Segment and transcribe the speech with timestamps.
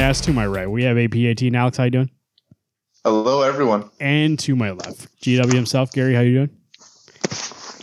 [0.00, 0.24] Welcome to the forecast.
[0.24, 1.76] To my right, we have APAT and Alex.
[1.76, 2.10] How you doing?
[3.04, 3.90] Hello, everyone.
[4.00, 6.14] And to my left, GW himself, Gary.
[6.14, 6.50] How you doing?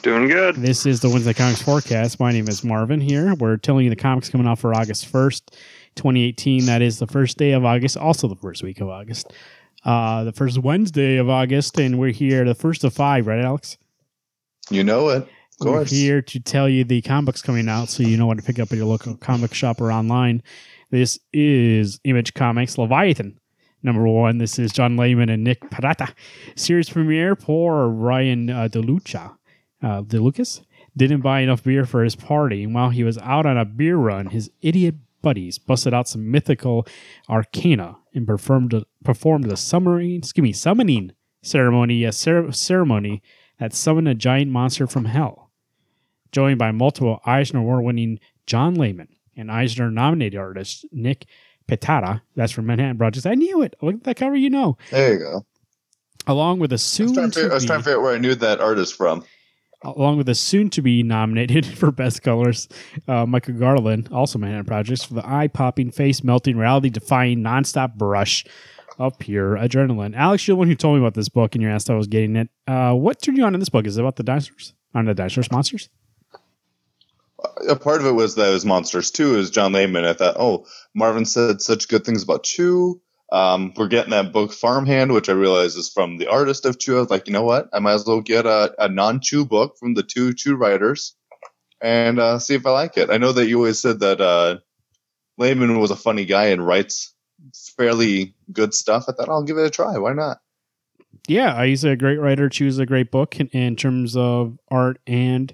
[0.01, 0.55] Doing good.
[0.55, 2.19] This is the Wednesday Comics Forecast.
[2.19, 3.35] My name is Marvin here.
[3.35, 5.53] We're telling you the comics coming out for August 1st,
[5.93, 6.65] 2018.
[6.65, 9.31] That is the first day of August, also the first week of August.
[9.85, 13.77] Uh, the first Wednesday of August, and we're here the first of five, right, Alex?
[14.71, 15.21] You know it.
[15.59, 15.91] Of We're course.
[15.91, 18.71] here to tell you the comics coming out so you know what to pick up
[18.71, 20.41] at your local comic shop or online.
[20.89, 23.37] This is Image Comics Leviathan.
[23.83, 26.13] Number one, this is John Layman and Nick Pitarra.
[26.55, 29.35] Series premiere for Ryan uh, DeLuca.
[29.83, 30.61] Uh, DeLucas
[30.95, 33.97] didn't buy enough beer for his party, and while he was out on a beer
[33.97, 36.87] run, his idiot buddies busted out some mythical
[37.27, 41.11] arcana and performed performed the summoning, excuse me, summoning
[41.43, 43.21] ceremony, a cer- ceremony
[43.59, 45.51] that summoned a giant monster from hell.
[46.31, 51.25] Joined by multiple Eisner Award winning John Layman and Eisner nominated artist Nick
[51.67, 53.25] Pitarra, that's from Manhattan Projects.
[53.25, 53.75] I knew it.
[53.81, 54.77] Look at that cover, you know.
[54.91, 55.45] There you go.
[56.25, 57.99] Along with a was, soon trying to, to figure, I was be- trying to figure
[57.99, 59.23] out where I knew that artist from.
[59.83, 62.67] along with the soon to be nominated for Best Colors,
[63.07, 67.95] uh, Michael Garland, also Manhattan Projects, for the eye popping, face melting, reality defying, nonstop
[67.95, 68.45] brush
[68.97, 70.15] of pure adrenaline.
[70.15, 71.97] Alex, you're the one who told me about this book, and you asked how I
[71.97, 72.49] was getting it.
[72.67, 73.85] Uh, what turned you on in this book?
[73.85, 74.73] Is it about the dinosaurs?
[74.95, 75.89] On the dinosaurs monsters?
[77.69, 80.05] A part of it was that it was Monsters 2 is John Layman.
[80.05, 82.99] I thought, oh, Marvin said such good things about Chew.
[83.31, 86.97] Um, we're getting that book Farmhand, which I realize is from the artist of Chew.
[86.97, 87.69] I was like, you know what?
[87.73, 91.15] I might as well get a, a non Chew book from the two Chew writers
[91.81, 93.09] and uh, see if I like it.
[93.09, 94.57] I know that you always said that uh,
[95.37, 97.13] Layman was a funny guy and writes
[97.77, 99.05] fairly good stuff.
[99.07, 99.97] I thought I'll give it a try.
[99.97, 100.39] Why not?
[101.27, 102.49] Yeah, he's a great writer.
[102.49, 105.53] Chew's a great book in, in terms of art and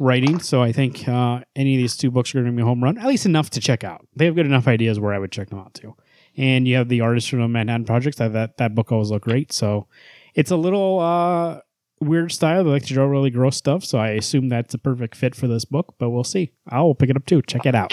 [0.00, 0.40] writing.
[0.40, 2.82] So I think uh, any of these two books are going to be a home
[2.82, 4.04] run, at least enough to check out.
[4.16, 5.94] They have good enough ideas where I would check them out too.
[6.36, 8.16] And you have the artist from the Manhattan Projects.
[8.16, 9.52] That that, that book always looked great.
[9.52, 9.86] So
[10.34, 11.60] it's a little uh,
[12.00, 12.64] weird style.
[12.64, 13.84] They like to draw really gross stuff.
[13.84, 15.94] So I assume that's a perfect fit for this book.
[15.98, 16.52] But we'll see.
[16.66, 17.42] I will pick it up too.
[17.42, 17.92] Check it out.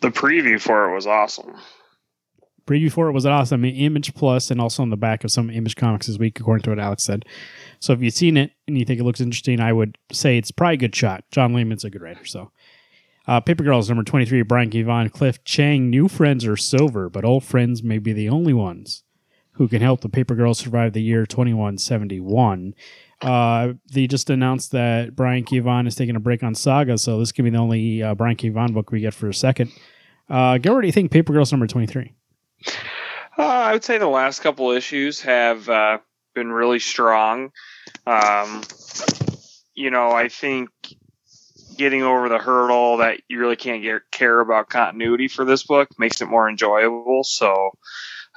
[0.00, 1.54] The preview for it was awesome.
[2.66, 3.64] Preview for it was an awesome.
[3.64, 6.70] Image Plus and also on the back of some Image Comics this week, according to
[6.70, 7.24] what Alex said.
[7.78, 10.50] So if you've seen it and you think it looks interesting, I would say it's
[10.50, 11.24] probably a good shot.
[11.30, 12.24] John Layman's a good writer.
[12.24, 12.50] So
[13.26, 14.82] uh, Paper Girls number 23, Brian K.
[14.82, 15.90] Vaughan, Cliff Chiang.
[15.90, 19.02] New friends are silver, but old friends may be the only ones
[19.52, 22.74] who can help the Paper Girls survive the year 2171.
[23.20, 25.60] Uh, they just announced that Brian K.
[25.60, 28.36] Vaughan is taking a break on Saga, so this could be the only uh, Brian
[28.36, 28.48] K.
[28.48, 29.70] Vaughan book we get for a second.
[30.28, 32.12] Uh, do you think Paper Girls number 23?
[33.36, 35.98] Uh, I would say the last couple issues have uh,
[36.34, 37.50] been really strong.
[38.06, 38.62] Um,
[39.74, 40.70] you know, I think
[41.76, 45.88] getting over the hurdle that you really can't get, care about continuity for this book
[45.98, 47.24] makes it more enjoyable.
[47.24, 47.72] So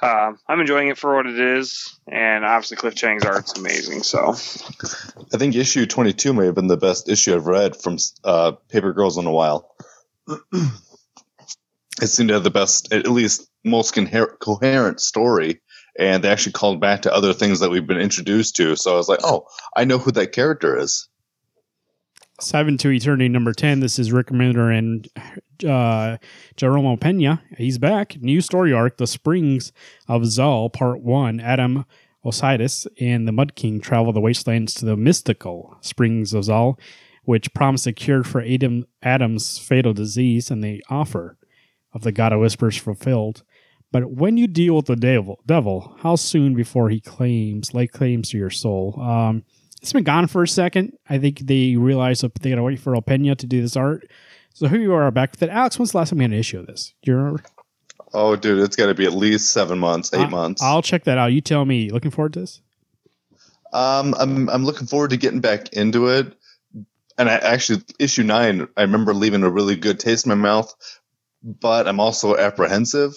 [0.02, 4.02] um, I'm enjoying it for what it is, and obviously Cliff Chiang's art's amazing.
[4.02, 8.52] So I think issue 22 may have been the best issue I've read from uh,
[8.68, 9.74] Paper Girls in a while.
[12.00, 15.60] it seemed to have the best, at least most coher- coherent story,
[15.98, 18.76] and they actually called back to other things that we've been introduced to.
[18.76, 19.46] So I was like, oh,
[19.76, 21.08] I know who that character is.
[22.40, 23.80] Seven to Eternity number 10.
[23.80, 25.08] This is Rick Remender and
[25.68, 26.18] uh,
[26.56, 27.40] Jerome Opeña.
[27.56, 28.16] He's back.
[28.20, 29.72] New story arc, The Springs
[30.06, 31.40] of Zal, Part 1.
[31.40, 31.84] Adam
[32.24, 36.78] Osidis and the Mud King travel the wastelands to the mystical Springs of Zal,
[37.24, 41.37] which promise a cure for Adam, Adam's fatal disease and they offer
[41.98, 43.42] of the God of Whispers fulfilled.
[43.90, 48.30] But when you deal with the devil, devil, how soon before he claims, lay claims
[48.30, 49.00] to your soul?
[49.00, 49.44] Um,
[49.80, 50.92] it's been gone for a second.
[51.08, 54.10] I think they realized that they gotta wait for Opena to do this art.
[54.52, 55.50] So here you are back with it.
[55.50, 56.94] Alex, when's the last time we had an issue of this?
[57.02, 57.42] Do you remember?
[58.12, 60.62] Oh, dude, it's got to be at least seven months, eight I- months.
[60.62, 61.32] I'll check that out.
[61.32, 61.90] You tell me.
[61.90, 62.60] Looking forward to this?
[63.72, 66.34] Um, I'm I'm looking forward to getting back into it.
[67.18, 70.72] And I actually issue nine, I remember leaving a really good taste in my mouth,
[71.42, 73.14] but I'm also apprehensive.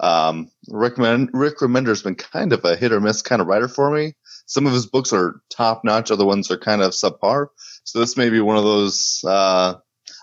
[0.00, 3.90] Um, Rick, Rick Remender's been kind of a hit or miss kind of writer for
[3.90, 4.14] me.
[4.46, 7.46] Some of his books are top notch, other ones are kind of subpar.
[7.84, 9.22] So this may be one of those.
[9.26, 9.74] Uh,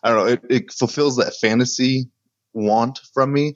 [0.03, 0.33] I don't know.
[0.33, 2.09] It, it fulfills that fantasy
[2.53, 3.55] want from me,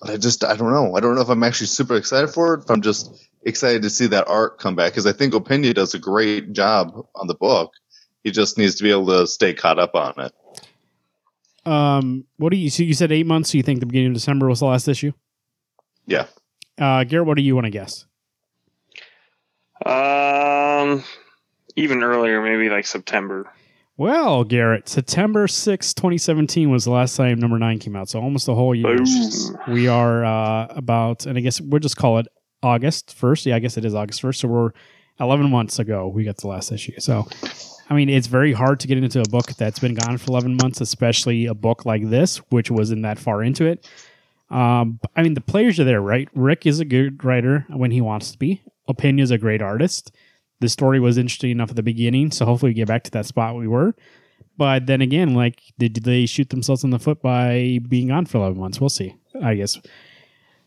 [0.00, 0.96] but I just I don't know.
[0.96, 2.62] I don't know if I'm actually super excited for it.
[2.64, 3.10] If I'm just
[3.42, 7.06] excited to see that art come back because I think Opeña does a great job
[7.14, 7.72] on the book.
[8.22, 10.32] He just needs to be able to stay caught up on it.
[11.66, 12.70] Um, what do you?
[12.70, 13.50] So you said eight months.
[13.50, 15.12] So you think the beginning of December was the last issue?
[16.06, 16.26] Yeah.
[16.78, 18.06] Uh, Garrett, what do you want to guess?
[19.86, 21.02] um,
[21.76, 23.50] even earlier, maybe like September.
[23.96, 28.08] Well, Garrett, September sixth, 2017 was the last time number nine came out.
[28.08, 28.96] So almost a whole year.
[28.96, 29.58] Boom.
[29.68, 32.26] We are uh, about, and I guess we'll just call it
[32.62, 33.46] August 1st.
[33.46, 34.36] Yeah, I guess it is August 1st.
[34.36, 34.70] So we're
[35.20, 36.98] 11 months ago, we got the last issue.
[36.98, 37.28] So,
[37.88, 40.56] I mean, it's very hard to get into a book that's been gone for 11
[40.62, 43.88] months, especially a book like this, which wasn't that far into it.
[44.50, 46.28] Um, I mean, the players are there, right?
[46.34, 48.62] Rick is a good writer when he wants to be.
[48.88, 50.14] Opeña's a great artist.
[50.60, 53.26] The story was interesting enough at the beginning, so hopefully we get back to that
[53.26, 53.94] spot we were.
[54.56, 58.38] But then again, like, did they shoot themselves in the foot by being on for
[58.38, 58.80] 11 months?
[58.80, 59.78] We'll see, I guess.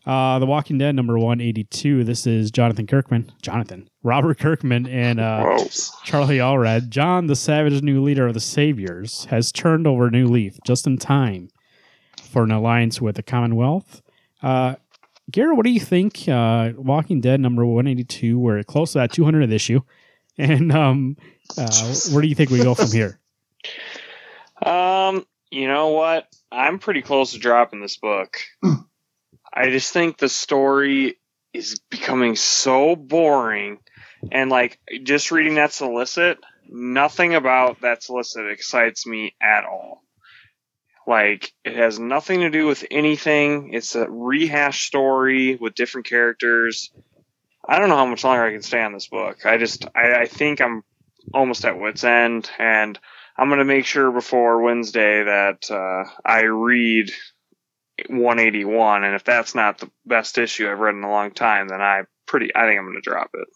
[0.08, 2.02] Uh, the Walking Dead number 182.
[2.02, 3.30] This is Jonathan Kirkman.
[3.42, 3.90] Jonathan.
[4.02, 5.58] Robert Kirkman and uh,
[6.02, 6.88] Charlie Adlard.
[6.88, 10.86] John, the savage new leader of the Saviors, has turned over a new leaf just
[10.86, 11.50] in time
[12.22, 14.00] for an alliance with the Commonwealth.
[14.42, 14.76] Uh,
[15.30, 16.26] Garrett, what do you think?
[16.26, 18.38] Uh, Walking Dead number 182.
[18.38, 19.80] We're close to that 200th issue.
[20.40, 21.16] And um,
[21.56, 23.18] uh, where do you think we go from here?
[24.60, 26.26] Um, you know what?
[26.50, 28.38] I'm pretty close to dropping this book.
[29.52, 31.18] I just think the story
[31.52, 33.78] is becoming so boring.
[34.32, 40.02] And like just reading that solicit, nothing about that solicit excites me at all.
[41.06, 43.72] Like it has nothing to do with anything.
[43.72, 46.90] It's a rehash story with different characters.
[47.66, 49.46] I don't know how much longer I can stay on this book.
[49.46, 50.82] I just I, I think I'm
[51.32, 52.98] almost at wit's end and
[53.36, 57.10] I'm gonna make sure before Wednesday that uh, I read
[58.08, 61.80] 181, and if that's not the best issue I've read in a long time, then
[61.80, 63.48] I pretty I think I'm gonna drop it,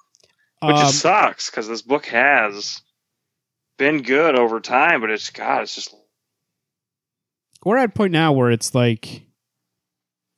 [0.62, 2.80] which Um, just sucks because this book has
[3.78, 5.94] been good over time, but it's God, it's just
[7.64, 9.22] we're at a point now where it's like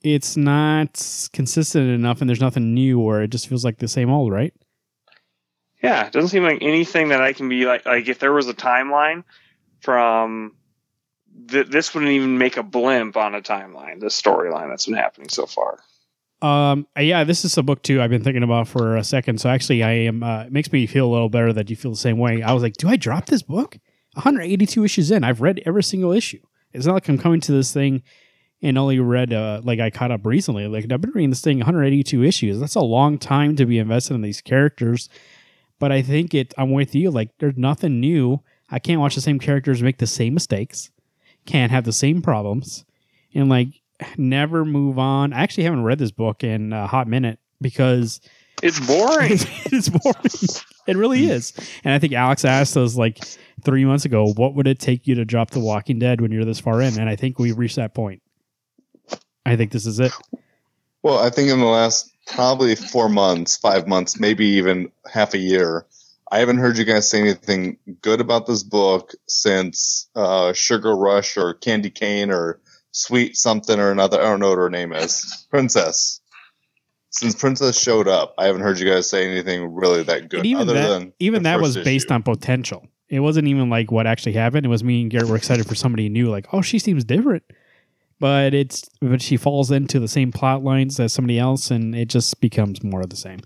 [0.02, 4.10] it's not consistent enough and there's nothing new or it just feels like the same
[4.10, 4.52] old, right?
[5.82, 8.48] yeah, it doesn't seem like anything that I can be like like if there was
[8.48, 9.24] a timeline
[9.80, 10.56] from.
[11.48, 14.00] Th- this wouldn't even make a blimp on a timeline.
[14.00, 15.80] This storyline that's been happening so far.
[16.42, 18.02] Um, yeah, this is a book too.
[18.02, 19.40] I've been thinking about for a second.
[19.40, 20.22] So actually, I am.
[20.22, 22.42] Uh, it makes me feel a little better that you feel the same way.
[22.42, 23.78] I was like, do I drop this book?
[24.14, 26.40] 182 issues in, I've read every single issue.
[26.72, 28.02] It's not like I'm coming to this thing
[28.62, 30.66] and only read uh, like I caught up recently.
[30.66, 32.60] Like I've been reading this thing 182 issues.
[32.60, 35.08] That's a long time to be invested in these characters.
[35.78, 36.54] But I think it.
[36.56, 37.10] I'm with you.
[37.10, 38.42] Like there's nothing new.
[38.70, 40.90] I can't watch the same characters make the same mistakes.
[41.46, 42.84] Can't have the same problems,
[43.34, 43.68] and like
[44.16, 45.32] never move on.
[45.32, 48.20] I actually haven't read this book in a hot minute because
[48.62, 49.32] It's boring.
[49.66, 50.64] it's boring.
[50.86, 51.52] It really is.
[51.82, 53.18] And I think Alex asked us like
[53.62, 56.44] three months ago, what would it take you to drop The Walking Dead when you're
[56.44, 56.98] this far in?
[56.98, 58.22] And I think we reached that point.
[59.46, 60.12] I think this is it.
[61.02, 65.38] Well, I think in the last probably four months, five months, maybe even half a
[65.38, 65.86] year,
[66.30, 71.36] I haven't heard you guys say anything good about this book since uh, Sugar Rush
[71.36, 72.60] or Candy Cane or
[72.96, 74.20] Sweet something or another.
[74.20, 75.46] I don't know what her name is.
[75.50, 76.20] Princess.
[77.10, 80.40] Since Princess showed up, I haven't heard you guys say anything really that good.
[80.40, 82.86] And even other that, than even that was first based on potential.
[83.08, 84.64] It wasn't even like what actually happened.
[84.64, 87.42] It was me and Garrett were excited for somebody new, like, oh, she seems different.
[88.20, 92.08] But it's but she falls into the same plot lines as somebody else, and it
[92.08, 93.40] just becomes more of the same.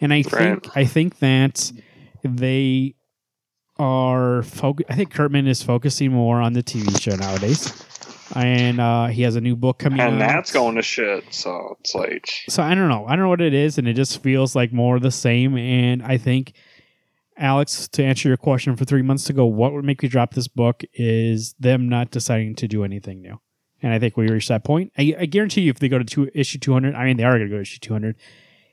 [0.00, 1.72] And I think I think that
[2.24, 2.94] they
[3.78, 7.72] are foc- I think Kirkman is focusing more on the TV show nowadays,
[8.34, 10.12] and uh, he has a new book coming out.
[10.12, 10.28] and out.
[10.28, 11.24] that's going to shit.
[11.30, 13.04] So it's like, So I don't know.
[13.06, 15.56] I don't know what it is, and it just feels like more of the same.
[15.56, 16.52] And I think,
[17.36, 20.48] Alex, to answer your question for three months ago, what would make me drop this
[20.48, 23.40] book is them not deciding to do anything new.
[23.82, 24.92] And I think we reached that point.
[24.96, 27.36] I, I guarantee you, if they go to two, issue 200, I mean, they are
[27.36, 28.16] going to go to issue 200.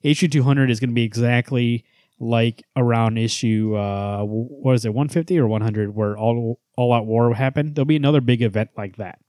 [0.04, 1.84] Issue 200 is going to be exactly
[2.22, 7.34] like around issue, uh, what is it, 150 or 100, where all, all out war
[7.34, 7.74] happened.
[7.76, 9.20] There'll be another big event like that.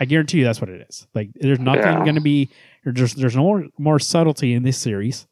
[0.00, 1.06] I guarantee you that's what it is.
[1.14, 2.02] Like, there's nothing Yeah.
[2.02, 2.48] going to be
[2.84, 5.26] there's there's no more, more subtlety in this series.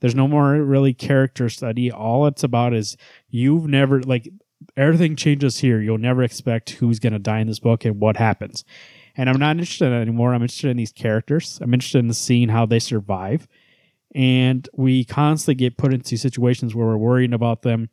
[0.00, 1.92] There's no more really character study.
[1.92, 2.96] All it's about is
[3.28, 4.28] you've never like
[4.76, 5.80] everything changes here.
[5.80, 8.64] You'll never expect who's gonna die in this book and what happens.
[9.16, 10.32] And I'm not interested anymore.
[10.34, 11.58] I'm interested in these characters.
[11.62, 13.46] I'm interested in seeing how they survive.
[14.14, 17.88] And we constantly get put into situations where we're worrying about them.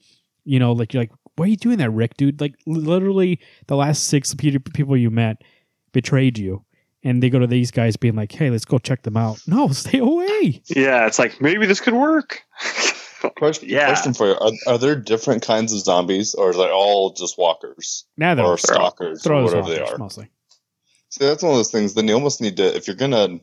[0.46, 2.42] You know, like you're like, why are you doing that, Rick, dude?
[2.42, 5.44] Like literally the last six people you met
[5.92, 6.64] betrayed you
[7.04, 9.68] and they go to these guys being like, "Hey, let's go check them out." No,
[9.72, 10.62] stay away.
[10.68, 12.42] yeah, it's like maybe this could work.
[13.38, 13.86] Question, Yeah.
[13.88, 17.38] question for you: are, are there different kinds of zombies, or are they all just
[17.38, 19.98] walkers Now they're or stalkers or throws whatever they are?
[19.98, 20.30] mostly.
[21.10, 21.94] See, that's one of those things.
[21.94, 23.40] Then you almost need to, if you're gonna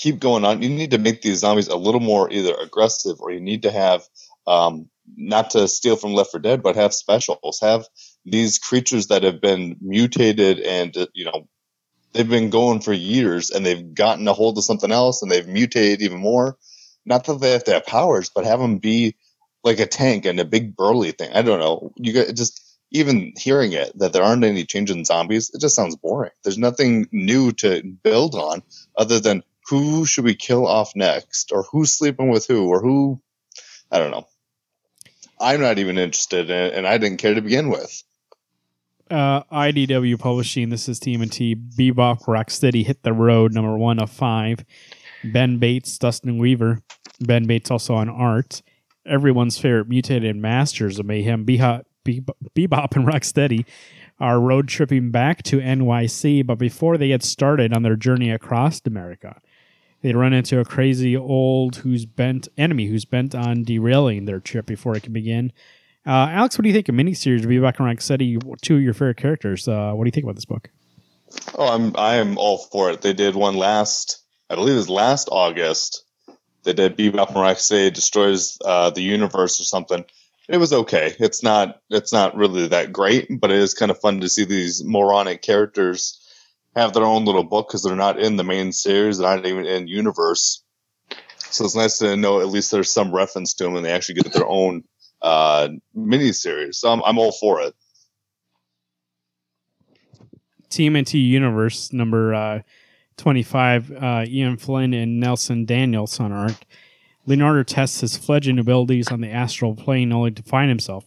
[0.00, 3.30] keep going on, you need to make these zombies a little more either aggressive or
[3.32, 4.02] you need to have
[4.46, 7.86] Um, not to steal from Left 4 Dead, but have specials, have
[8.24, 11.48] these creatures that have been mutated and uh, you know
[12.12, 15.48] they've been going for years and they've gotten a hold of something else and they've
[15.48, 16.58] mutated even more.
[17.06, 19.16] Not that they have to have powers, but have them be
[19.64, 21.30] like a tank and a big burly thing.
[21.34, 21.92] I don't know.
[21.96, 25.50] You get just even hearing it that there aren't any change in zombies.
[25.54, 26.32] It just sounds boring.
[26.44, 28.62] There's nothing new to build on
[28.96, 33.20] other than who should we kill off next or who's sleeping with who or who.
[33.90, 34.26] I don't know.
[35.40, 38.02] I'm not even interested in it, and I didn't care to begin with.
[39.10, 40.68] Uh, IDW Publishing.
[40.70, 41.76] This is TMNT.
[41.76, 43.54] Bebop Rocksteady hit the road.
[43.54, 44.64] Number one of five.
[45.24, 46.80] Ben Bates, Dustin Weaver.
[47.20, 48.62] Ben Bates also on art.
[49.06, 51.46] Everyone's favorite mutated masters of mayhem.
[51.46, 53.64] Bebop, Bebop and Rocksteady
[54.18, 58.80] are road tripping back to NYC, but before they get started on their journey across
[58.84, 59.40] America,
[60.02, 64.66] they run into a crazy old who's bent enemy who's bent on derailing their trip
[64.66, 65.52] before it can begin.
[66.06, 68.60] Uh, Alex, what do you think of miniseries Bebop and Rocksteady?
[68.62, 69.68] Two of your favorite characters.
[69.68, 70.70] Uh, what do you think about this book?
[71.54, 73.02] Oh, I'm I am all for it.
[73.02, 76.04] They did one last, I believe it was last August.
[76.64, 80.04] They did Bebop and Rocksteady destroys uh, the universe or something.
[80.48, 81.14] It was okay.
[81.20, 84.44] It's not it's not really that great, but it is kind of fun to see
[84.44, 86.19] these moronic characters
[86.76, 89.66] have their own little book because they're not in the main series, they're not even
[89.66, 90.62] in universe.
[91.38, 94.22] So it's nice to know at least there's some reference to them, and they actually
[94.22, 94.84] get their own
[95.20, 96.76] uh, miniseries.
[96.76, 97.74] So I'm, I'm all for it.
[100.70, 102.60] TMNT Universe number uh,
[103.16, 106.64] 25, uh, Ian Flynn and Nelson Daniels on art.
[107.26, 111.04] Leonardo tests his fledgling abilities on the astral plane only to find himself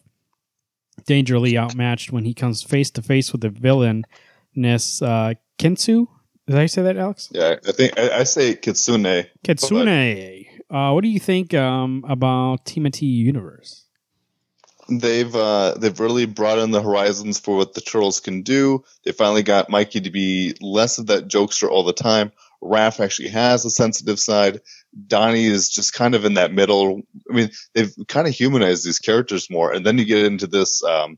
[1.05, 3.49] dangerously outmatched when he comes face to face with the
[4.55, 6.07] villainess uh, Kintsu.
[6.47, 7.29] Did I say that, Alex?
[7.31, 9.27] Yeah, I think I, I say Kitsune.
[9.43, 10.45] Kitsune.
[10.69, 13.85] Uh, what do you think um, about TMNT Universe?
[14.89, 18.83] They've uh, they've really brought in the horizons for what the turtles can do.
[19.05, 22.33] They finally got Mikey to be less of that jokester all the time.
[22.61, 24.61] Raph actually has a sensitive side.
[25.07, 27.01] Donnie is just kind of in that middle.
[27.29, 30.83] I mean, they've kind of humanized these characters more, and then you get into this.
[30.83, 31.17] Um,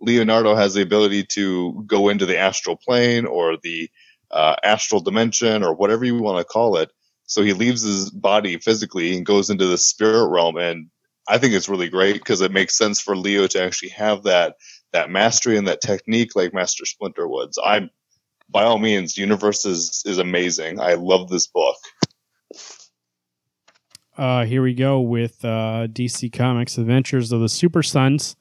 [0.00, 3.90] Leonardo has the ability to go into the astral plane or the
[4.30, 6.90] uh, astral dimension or whatever you want to call it.
[7.24, 10.88] So he leaves his body physically and goes into the spirit realm, and
[11.28, 14.56] I think it's really great because it makes sense for Leo to actually have that
[14.92, 17.50] that mastery and that technique like Master Splinter would.
[17.64, 17.90] I'm
[18.48, 20.80] by all means, Universe is is amazing.
[20.80, 21.76] I love this book.
[24.16, 28.34] Uh, here we go with uh, DC Comics Adventures of the Super Sons,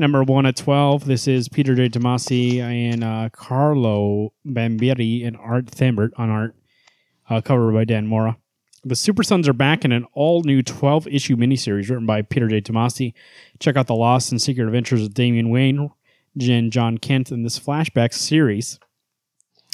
[0.00, 1.04] number one at twelve.
[1.04, 1.90] This is Peter J.
[1.90, 6.56] Tomasi and uh, Carlo Barberi and Art Thibert on art,
[7.28, 8.38] uh, covered by Dan Mora.
[8.82, 12.48] The Super Sons are back in an all new 12 issue miniseries written by Peter
[12.48, 12.62] J.
[12.62, 13.12] Tomasi.
[13.58, 15.90] Check out the Lost and Secret Adventures of Damian Wayne
[16.40, 18.80] and John Kent in this flashback series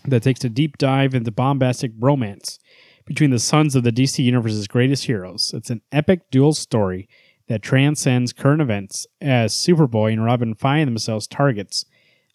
[0.06, 2.59] that takes a deep dive into bombastic romance
[3.04, 5.52] between the sons of the DC Universe's greatest heroes.
[5.54, 7.09] It's an epic dual story
[7.49, 11.85] that transcends current events as Superboy and Robin find themselves targets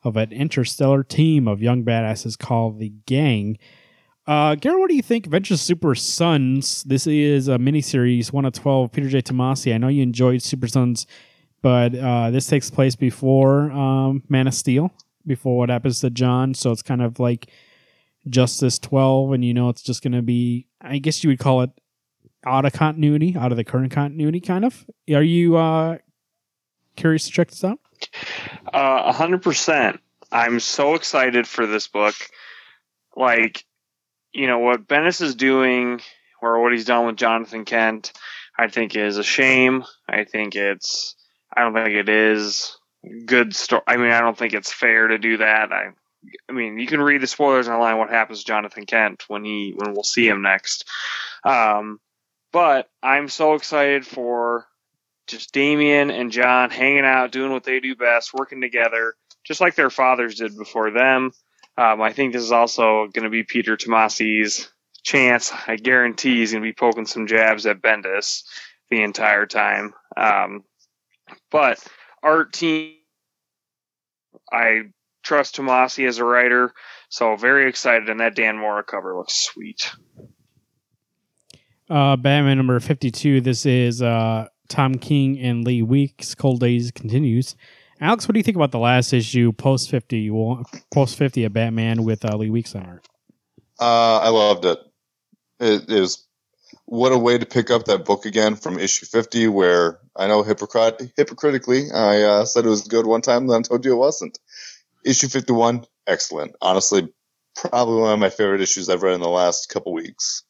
[0.03, 3.58] of an interstellar team of young badasses called the Gang
[4.27, 5.25] uh, Garrett, what do you think?
[5.25, 6.84] Adventure Super Sons.
[6.84, 8.91] This is a miniseries, one of twelve.
[8.91, 9.22] Peter J.
[9.22, 9.74] Tomasi.
[9.74, 11.08] I know you enjoyed Super Sons,
[11.62, 14.91] but uh, this takes place before um, Man of Steel,
[15.25, 16.53] before what happens to John.
[16.53, 17.50] So it's kind of like
[18.30, 20.68] Justice Twelve, and you know it's just going to be.
[20.80, 21.72] I guess you would call it
[22.45, 24.86] out of continuity, out of the current continuity, kind of.
[25.13, 25.98] Are you uh,
[26.95, 27.79] curious to check this out?
[28.74, 30.00] Uh, A hundred percent.
[30.31, 32.15] I'm so excited for this book.
[33.15, 33.65] Like
[34.33, 36.01] you know what Bendis is doing,
[36.41, 38.13] or what he's done with Jonathan Kent,
[38.57, 39.83] I think is a shame.
[40.07, 41.15] I think it's,
[41.55, 42.77] I don't think it is
[43.25, 43.83] good story.
[43.88, 45.71] I mean, I don't think it's fair to do that.
[45.71, 45.89] I,
[46.50, 47.98] I mean, you can read the spoilers online.
[47.98, 50.88] What happens to Jonathan Kent when he when we'll see him next?
[51.43, 52.00] Um,
[52.51, 54.67] but I'm so excited for
[55.27, 59.15] just Damian and John hanging out, doing what they do best, working together,
[59.46, 61.31] just like their fathers did before them.
[61.77, 64.70] Um, I think this is also going to be Peter Tomasi's
[65.03, 65.51] chance.
[65.67, 68.43] I guarantee he's going to be poking some jabs at Bendis
[68.89, 69.93] the entire time.
[70.17, 70.63] Um,
[71.50, 71.81] but
[72.22, 72.96] art team,
[74.51, 74.81] I
[75.24, 76.74] trust Tomasi as a writer,
[77.10, 78.10] so very excited.
[78.10, 79.91] And that Dan Mora cover looks sweet.
[81.91, 83.41] Uh, Batman number 52.
[83.41, 86.33] This is uh, Tom King and Lee Weeks.
[86.33, 87.57] Cold Days continues.
[88.00, 90.29] Alex, what do you think about the last issue, post 50,
[90.93, 93.07] post 50 of Batman with uh, Lee Weeks on art?
[93.77, 94.79] Uh, I loved it.
[95.60, 95.89] it.
[95.89, 96.25] Was
[96.86, 100.43] what a way to pick up that book again from issue 50, where I know
[100.43, 103.98] hypocrit- hypocritically I uh, said it was good one time, then I told you it
[103.98, 104.39] wasn't.
[105.05, 106.55] Issue 51, excellent.
[106.62, 107.10] Honestly,
[107.55, 110.43] probably one of my favorite issues I've read in the last couple weeks.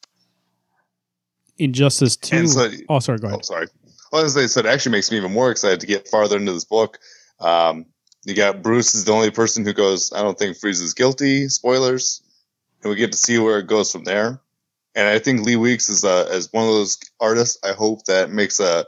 [1.64, 2.46] Injustice 2.
[2.48, 3.44] So- oh, sorry, go Oh, ahead.
[3.44, 3.66] sorry.
[4.12, 6.52] Well, as they said, it actually makes me even more excited to get farther into
[6.52, 6.98] this book.
[7.40, 7.86] Um,
[8.24, 11.48] you got Bruce is the only person who goes, I don't think Freeze is guilty.
[11.48, 12.22] Spoilers.
[12.82, 14.40] And we get to see where it goes from there.
[14.94, 17.58] And I think Lee Weeks is uh, as one of those artists.
[17.64, 18.84] I hope that makes a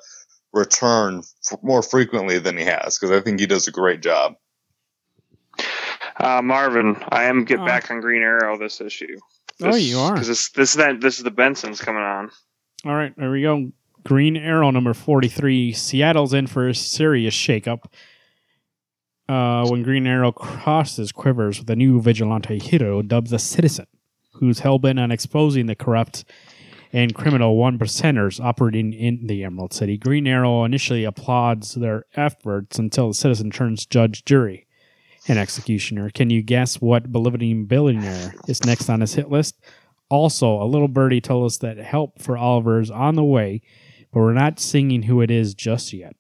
[0.53, 4.35] return f- more frequently than he has because I think he does a great job.
[6.17, 7.65] Uh, Marvin, I am get Oh.
[7.67, 9.19] back on Green Arrow this issue.
[9.63, 10.13] Oh, you are.
[10.13, 12.31] because this this is that this is the Bensons coming on.
[12.85, 13.73] All right, there we go.
[14.05, 15.73] Green Arrow number 43.
[15.73, 17.85] Seattle's in for a serious shakeup.
[19.27, 23.87] Uh, when Green Arrow crosses quivers with a new vigilante hero dubbed the Citizen,
[24.35, 26.27] who's hell-bent on exposing the corrupt
[26.93, 29.97] and criminal one percenters operating in the Emerald City.
[29.97, 34.67] Green Arrow initially applauds their efforts until the Citizen turns judge, jury,
[35.27, 36.11] and executioner.
[36.11, 39.57] Can you guess what believing billionaire is next on his hit list?
[40.15, 43.63] Also, a little birdie told us that help for Oliver is on the way,
[44.13, 46.15] but we're not singing who it is just yet.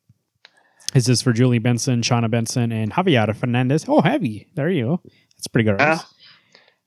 [0.96, 3.84] Is this for Julie Benson, Shawna Benson, and Javier Fernandez?
[3.86, 4.48] Oh, heavy.
[4.56, 5.00] There you go.
[5.36, 5.78] That's pretty good.
[5.78, 6.00] Yeah.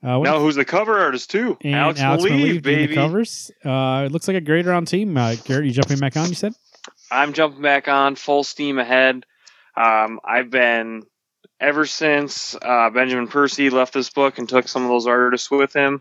[0.02, 1.56] Uh, Now, who's the cover artist too?
[1.62, 2.86] and Alex, Alex Maleev, Maleev baby.
[2.88, 3.50] the covers.
[3.64, 5.16] Uh, it looks like a great round team.
[5.16, 6.28] Uh, Garrett, you jumping back on?
[6.28, 6.52] You said.
[7.10, 9.24] I'm jumping back on full steam ahead.
[9.76, 11.04] Um, I've been
[11.60, 15.74] ever since uh, Benjamin Percy left this book and took some of those artists with
[15.74, 16.00] him.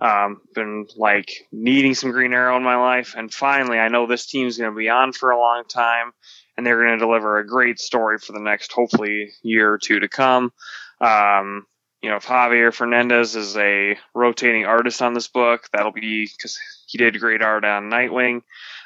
[0.00, 4.26] Um, been like needing some Green Arrow in my life, and finally, I know this
[4.26, 6.12] team's going to be on for a long time,
[6.56, 10.00] and they're going to deliver a great story for the next, hopefully, year or two
[10.00, 10.52] to come.
[11.00, 11.66] Um,
[12.02, 16.58] you know, if Javier Fernandez is a rotating artist on this book, that'll be because
[16.86, 18.42] he did great art on Nightwing.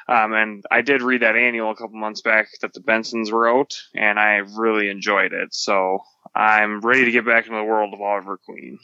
[0.09, 3.77] Um, and I did read that annual a couple months back that the Bensons wrote,
[3.93, 5.53] and I really enjoyed it.
[5.53, 5.99] So
[6.33, 8.79] I'm ready to get back into the world of Oliver Queen.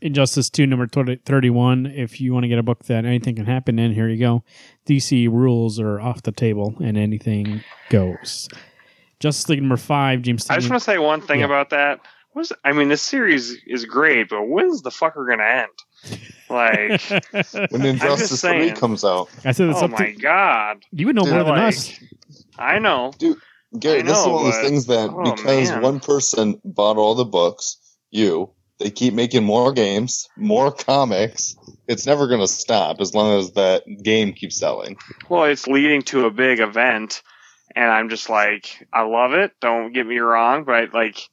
[0.00, 1.86] Injustice 2, number 20 31.
[1.86, 4.44] If you want to get a book that anything can happen in, here you go.
[4.86, 8.48] DC rules are off the table and anything goes.
[9.18, 11.46] Justice League number 5, James I just want to say one thing Yeah.
[11.46, 12.00] about that.
[12.32, 15.68] What's, I mean, this series is great, but when's the fucker going to end?
[16.50, 17.02] Like,
[17.70, 18.74] When Injustice 3 saying.
[18.76, 20.84] comes out, I said it's oh up my to god.
[20.92, 21.98] you would know Dude, more than like, us.
[22.58, 23.12] I know.
[23.78, 25.82] Gary, I this is know, one of those but- things that oh, because man.
[25.82, 27.76] one person bought all the books,
[28.10, 31.54] you, they keep making more games, more comics.
[31.86, 34.96] It's never going to stop as long as that game keeps selling.
[35.28, 37.22] Well, it's leading to a big event,
[37.76, 39.52] and I'm just like, I love it.
[39.60, 41.28] Don't get me wrong, but I, like,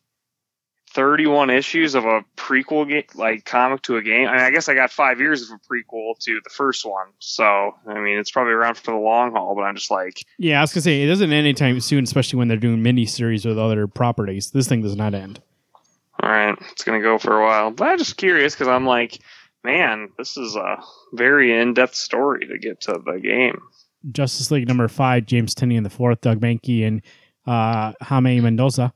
[0.96, 4.28] 31 issues of a prequel game, like comic to a game.
[4.28, 7.08] I mean, I guess I got five years of a prequel to the first one,
[7.20, 9.54] so I mean, it's probably around for the long haul.
[9.56, 12.40] But I'm just like, Yeah, I was gonna say it doesn't end anytime soon, especially
[12.40, 14.52] when they're doing miniseries with other properties.
[14.52, 15.42] This thing does not end.
[16.24, 17.72] all right, it's gonna go for a while.
[17.72, 19.20] But I'm just curious because I'm like,
[19.64, 20.78] man, this is a
[21.14, 23.62] very in-depth story to get to the game.
[24.12, 27.02] Justice League number five, James Tynion and the fourth, Doug Mahnke and
[27.48, 28.94] uh, Jaime Mendoza.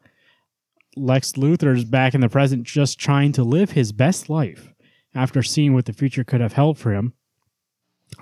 [0.95, 4.73] Lex Luthor's back in the present, just trying to live his best life
[5.13, 7.13] after seeing what the future could have held for him.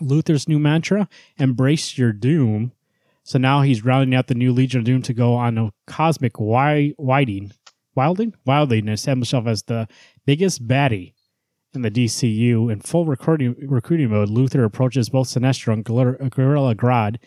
[0.01, 2.73] Luthor's new mantra: "Embrace your doom."
[3.23, 6.33] So now he's rounding out the new Legion of Doom to go on a cosmic
[6.33, 7.51] wi- wilding,
[7.93, 9.87] wilding, wilding, and establish himself as the
[10.25, 11.13] biggest baddie
[11.73, 12.71] in the DCU.
[12.71, 17.17] In full recruiting, recruiting mode, Luthor approaches both Sinestro and Gorilla Grodd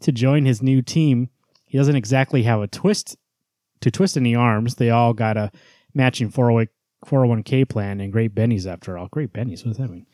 [0.00, 1.28] to join his new team.
[1.64, 3.16] He doesn't exactly have a twist
[3.80, 4.76] to twist any arms.
[4.76, 5.50] They all got a
[5.94, 9.08] matching 401k plan and great bennies after all.
[9.08, 10.06] Great bennies, what does that mean?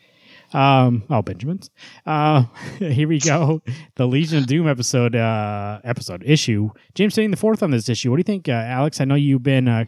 [0.53, 1.71] Um, oh, Benjamins.
[2.07, 2.45] Uh,
[2.79, 3.63] here we go.
[3.97, 6.71] The Legion of Doom episode, uh, episode issue.
[6.95, 8.11] James Tynion the fourth on this issue.
[8.11, 9.01] What do you think, uh, Alex?
[9.01, 9.85] I know you've been uh,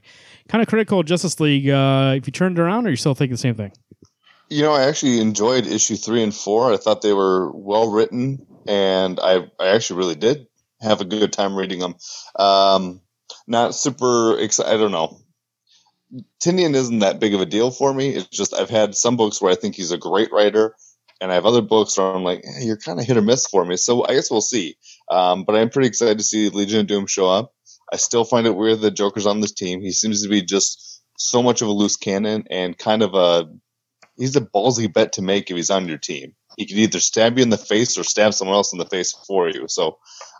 [0.49, 1.69] kind of critical of Justice League.
[1.69, 3.73] Uh, if you turned around, or you still think the same thing?
[4.49, 6.73] You know, I actually enjoyed issue three and four.
[6.73, 10.47] I thought they were well written, and I, I actually really did
[10.81, 11.95] have a good time reading them.
[12.37, 13.01] Um,
[13.47, 14.73] not super excited.
[14.73, 15.19] I don't know.
[16.43, 18.11] Tynion isn't that big of a deal for me.
[18.11, 20.75] It's just I've had some books where I think he's a great writer,
[21.21, 23.47] and I have other books where I'm like, eh, you're kind of hit or miss
[23.47, 23.77] for me.
[23.77, 24.77] So I guess we'll see.
[25.11, 27.53] Um, but I'm pretty excited to see Legion of Doom show up.
[27.93, 29.81] I still find it weird that Joker's on this team.
[29.81, 33.49] He seems to be just so much of a loose cannon and kind of a
[34.17, 36.35] he's a ballsy bet to make if he's on your team.
[36.57, 39.13] He could either stab you in the face or stab someone else in the face
[39.27, 39.67] for you.
[39.69, 39.99] So,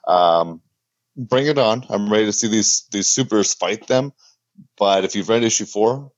[0.09, 0.63] um,
[1.17, 1.85] bring it on.
[1.89, 4.13] I'm ready to see these these supers fight them.
[4.79, 6.13] But if you've read issue four,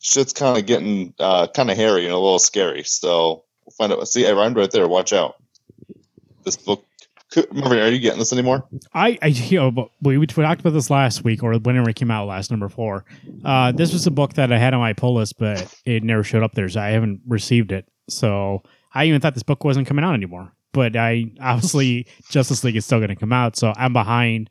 [0.00, 2.82] shit's kind of getting uh, kind of hairy and a little scary.
[2.84, 4.08] So We'll find out.
[4.08, 4.88] See, I rhymed right there.
[4.88, 5.36] Watch out.
[6.44, 6.84] This book.
[7.36, 8.66] Are you getting this anymore?
[8.92, 11.94] I, I you know, but we, we talked about this last week or whenever it
[11.94, 13.04] came out last, number four.
[13.44, 16.24] Uh, this was a book that I had on my pull list, but it never
[16.24, 17.88] showed up there, so I haven't received it.
[18.08, 20.52] So I even thought this book wasn't coming out anymore.
[20.72, 24.50] But I obviously Justice League is still going to come out, so I'm behind.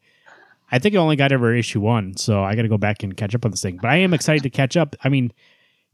[0.71, 3.15] I think I only got over issue one, so I got to go back and
[3.15, 3.77] catch up on this thing.
[3.81, 4.95] But I am excited to catch up.
[5.03, 5.31] I mean,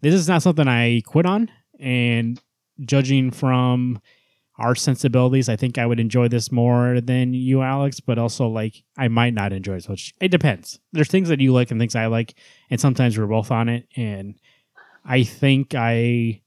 [0.02, 2.42] this is not something I quit on, and
[2.82, 4.02] judging from
[4.58, 8.00] our sensibilities, I think I would enjoy this more than you, Alex.
[8.00, 10.14] But also, like, I might not enjoy it as much.
[10.22, 10.80] It depends.
[10.94, 12.36] There's things that you like and things I like,
[12.70, 13.88] and sometimes we're both on it.
[13.96, 14.36] And
[15.04, 16.42] I think I,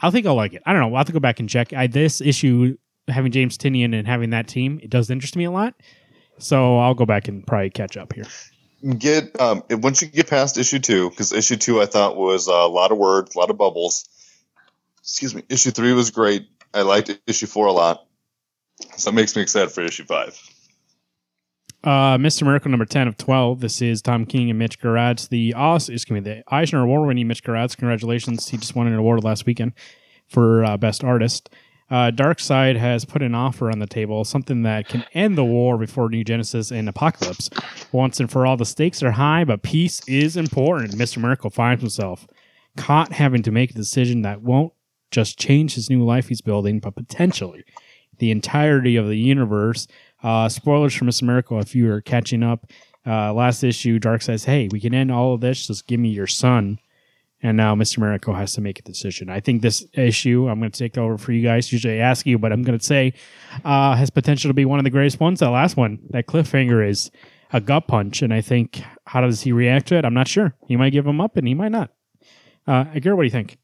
[0.00, 0.62] I think I'll like it.
[0.66, 0.88] I don't know.
[0.88, 1.72] I'll have to go back and check.
[1.72, 2.76] I this issue
[3.08, 5.74] having James Tynion and having that team, it does interest me a lot.
[6.38, 8.26] So I'll go back and probably catch up here.
[8.98, 12.52] Get um once you get past issue two, because issue two I thought was a
[12.52, 14.06] lot of words, a lot of bubbles.
[15.00, 15.42] Excuse me.
[15.48, 16.46] Issue three was great.
[16.74, 18.06] I liked issue four a lot.
[18.96, 20.38] So it makes me excited for issue five.
[21.86, 22.42] Uh, Mr.
[22.42, 23.60] Miracle number 10 of 12.
[23.60, 25.28] This is Tom King and Mitch Gerads.
[25.28, 27.76] The Os, excuse me, the Eisner Award winning Mitch Gerads.
[27.76, 28.48] Congratulations.
[28.48, 29.72] He just won an award last weekend
[30.26, 31.48] for uh, Best Artist.
[31.88, 35.78] Uh, Darkseid has put an offer on the table, something that can end the war
[35.78, 37.50] before New Genesis and Apokolips.
[37.92, 40.94] Once and for all, the stakes are high, but peace is important.
[40.94, 41.18] Mr.
[41.18, 42.26] Miracle finds himself
[42.76, 44.72] caught having to make a decision that won't
[45.10, 47.64] just change his new life he's building, but potentially
[48.18, 49.86] the entirety of the universe.
[50.22, 51.22] Uh, spoilers for Mr.
[51.22, 52.70] Miracle if you are catching up.
[53.06, 55.68] Uh, last issue, Dark says, Hey, we can end all of this.
[55.68, 56.78] Just give me your son.
[57.46, 57.98] And now Mr.
[57.98, 59.30] Miracle has to make a decision.
[59.30, 61.72] I think this issue, I'm going to take over for you guys.
[61.72, 63.14] Usually I ask you, but I'm going to say,
[63.64, 65.38] uh, has potential to be one of the greatest ones.
[65.38, 67.08] That last one, that cliffhanger is
[67.52, 68.20] a gut punch.
[68.20, 70.04] And I think, how does he react to it?
[70.04, 70.56] I'm not sure.
[70.66, 71.92] He might give him up and he might not.
[72.66, 73.58] Uh, Garrett, what do you think?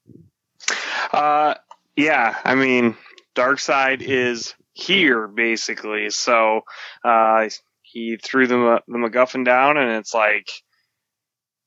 [1.12, 1.54] Uh,
[1.96, 2.96] yeah, I mean,
[3.34, 6.10] Darkseid is here basically.
[6.10, 6.60] So
[7.04, 7.48] uh,
[7.82, 10.48] he threw the the MacGuffin down, and it's like,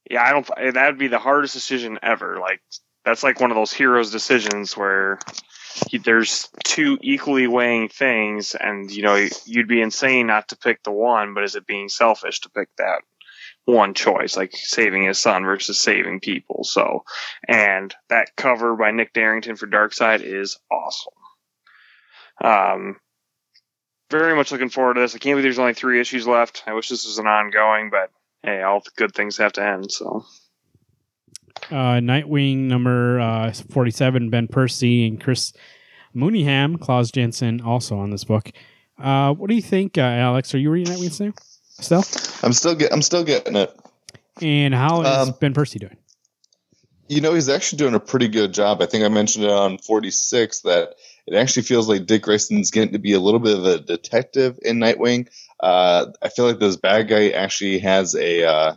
[0.10, 0.48] yeah, I don't.
[0.74, 2.40] That would be the hardest decision ever.
[2.40, 2.62] Like
[3.04, 5.20] that's like one of those heroes' decisions where
[5.90, 10.84] he, there's two equally weighing things, and you know you'd be insane not to pick
[10.84, 13.02] the one, but is it being selfish to pick that?
[13.66, 16.64] one choice, like saving his son versus saving people.
[16.64, 17.04] So,
[17.48, 21.14] and that cover by Nick Derington for Darkseid is awesome.
[22.44, 23.00] Um,
[24.12, 25.16] very much looking forward to this.
[25.16, 26.64] I can't believe there's only three issues left.
[26.68, 28.12] I wish this was an ongoing, but
[28.46, 29.92] hey, all the good things have to end.
[29.92, 30.26] So,
[31.72, 35.52] uh, Nightwing number uh, 47, Ben Percy and Chris
[36.16, 38.52] Mooneyham, Klaus Janson, also on this book.
[38.98, 40.54] Uh, what do you think, uh, Alex?
[40.54, 41.34] Are you reading Nightwing still?
[41.80, 42.04] Still?
[42.44, 43.78] I'm still get, I'm still getting it.
[44.42, 45.98] And how is um, Ben Percy doing?
[47.08, 48.82] You know, he's actually doing a pretty good job.
[48.82, 50.96] I think I mentioned it on 46 that
[51.28, 54.58] it actually feels like Dick Grayson's getting to be a little bit of a detective
[54.62, 55.28] in Nightwing.
[55.60, 58.76] Uh, I feel like this bad guy actually has a uh,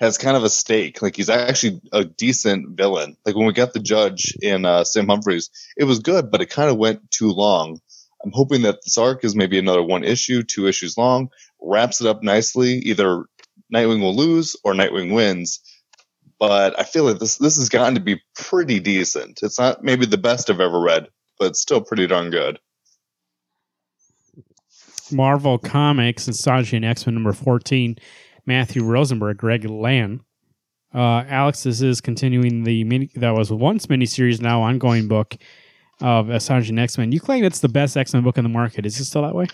[0.00, 1.02] has kind of a stake.
[1.02, 3.16] Like he's actually a decent villain.
[3.24, 6.50] Like when we got the judge in uh, Sam Humphries, it was good, but it
[6.50, 7.78] kind of went too long.
[8.24, 12.06] I'm hoping that this arc is maybe another one issue, two issues long, wraps it
[12.06, 12.74] up nicely.
[12.74, 13.24] Either
[13.74, 15.60] Nightwing will lose or Nightwing wins.
[16.38, 19.40] But I feel like this this has gotten to be pretty decent.
[19.42, 22.58] It's not maybe the best I've ever read, but still pretty darn good.
[25.12, 27.96] Marvel Comics Astonishing X Men number 14,
[28.46, 30.20] Matthew Rosenberg, Greg Land.
[30.94, 35.36] Uh, Alex, this is continuing the mini that was once miniseries, now ongoing book
[36.00, 37.12] of Astonishing X Men.
[37.12, 38.84] You claim it's the best X Men book in the market.
[38.84, 39.46] Is it still that way?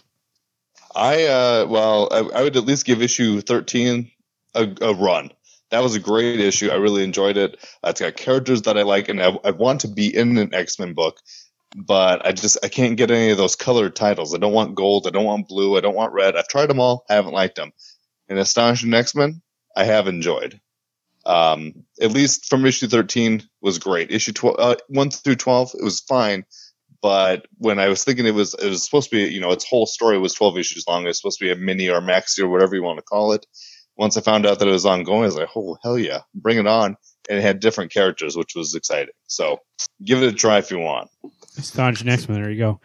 [0.95, 4.11] I uh, well, I, I, would at least give issue thirteen
[4.55, 5.31] a, a, run.
[5.71, 6.71] That was a great issue.
[6.71, 7.59] I really enjoyed it.
[7.85, 10.79] It's got characters that I like, and I, I want to be in an X
[10.79, 11.21] Men book,
[11.77, 14.35] but I just I can't get any of those colored titles.
[14.35, 15.07] I don't want gold.
[15.07, 15.77] I don't want blue.
[15.77, 16.37] I don't want red.
[16.37, 17.05] I've tried them all.
[17.09, 17.73] I haven't liked them.
[18.29, 19.43] And Astonishing X Men,
[19.77, 20.61] I have enjoyed.
[21.27, 24.11] Um, at least from issue 13 was great.
[24.11, 26.45] Issue 12, uh, 1 through 12, it was fine
[27.03, 29.69] but when I was thinking it was it was supposed to be, you know, its
[29.69, 31.05] whole story was 12 issues long.
[31.05, 33.33] It was supposed to be a mini or maxi or whatever you want to call
[33.33, 33.47] it.
[33.97, 36.59] Once I found out that it was ongoing, I was like, oh hell yeah, bring
[36.59, 36.97] it on!
[37.29, 39.15] And it had different characters, which was exciting.
[39.27, 39.59] So
[40.05, 41.11] give it a try if you want.
[41.59, 42.41] Astonishing X Men.
[42.41, 42.81] There you go.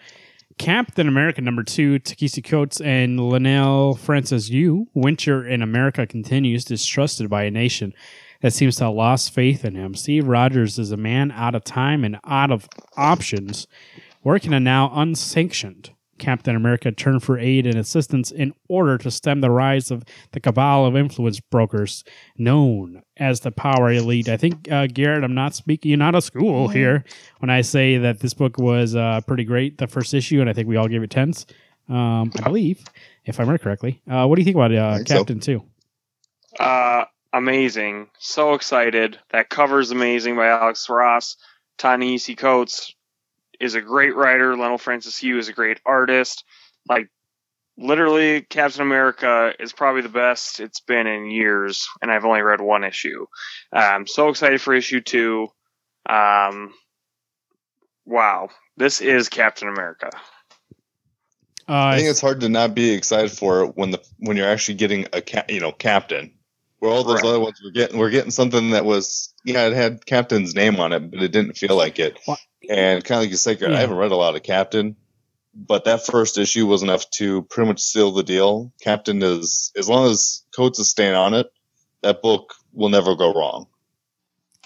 [0.57, 4.87] Captain America number two, Ta-Nehisi Coates and Leinil Francis Yu.
[4.93, 7.93] Winter in America continues, distrusted by a nation
[8.41, 9.95] that seems to have lost faith in him.
[9.95, 13.67] Steve Rogers is a man out of time and out of options,
[14.23, 15.91] working a now unsanctioned
[16.23, 20.39] Captain America turn for aid and assistance in order to stem the rise of the
[20.39, 22.05] cabal of influence brokers
[22.37, 24.29] known as the Power Elite.
[24.29, 27.03] I think, uh, Garrett, I'm not speaking in not a school here
[27.39, 30.53] when I say that this book was uh, pretty great, the first issue, and I
[30.53, 31.45] think we all gave it tens,
[31.89, 32.85] um, I believe,
[33.25, 34.01] if I remember correctly.
[34.09, 35.17] Uh, what do you think about uh, think so.
[35.17, 35.63] Captain, too?
[36.57, 38.07] Uh, amazing.
[38.17, 39.19] So excited.
[39.31, 41.35] That cover's amazing by Alex Ross.
[41.77, 42.93] Ta-Nehisi Coates
[43.59, 44.55] is a great writer.
[44.55, 46.43] Leinil Francis Yu is a great artist.
[46.87, 47.09] Like,
[47.77, 52.61] literally, Captain America is probably the best it's been in years, and I've only read
[52.61, 53.25] one issue.
[53.71, 55.47] I'm so excited for issue two.
[56.09, 56.73] Um,
[58.05, 58.49] wow.
[58.77, 60.09] This is Captain America.
[61.67, 64.49] I Uh, think it's hard to not be excited for it when the when you're
[64.49, 66.33] actually getting a ca- you know captain.
[66.83, 70.05] Where all those other ones were getting, we're getting something that was yeah, it had
[70.05, 72.19] captain's name on it, but it didn't feel like it.
[72.27, 72.37] Well,
[72.69, 73.69] And kind of like you said, Yeah.
[73.69, 74.97] I haven't read a lot of Captain,
[75.55, 78.73] but that first issue was enough to pretty much seal the deal.
[78.81, 81.47] Captain is as long as Coates is staying on it,
[82.01, 83.67] that book will never go wrong.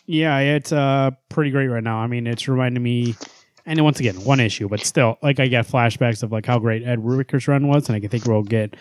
[0.08, 1.98] Yeah, it's uh pretty great right now.
[2.00, 3.14] I mean, it's reminding me,
[3.68, 6.82] and once again, one issue, but still, like I get flashbacks of like how great
[6.82, 8.76] Ed Brubaker's run was, and I can think we'll get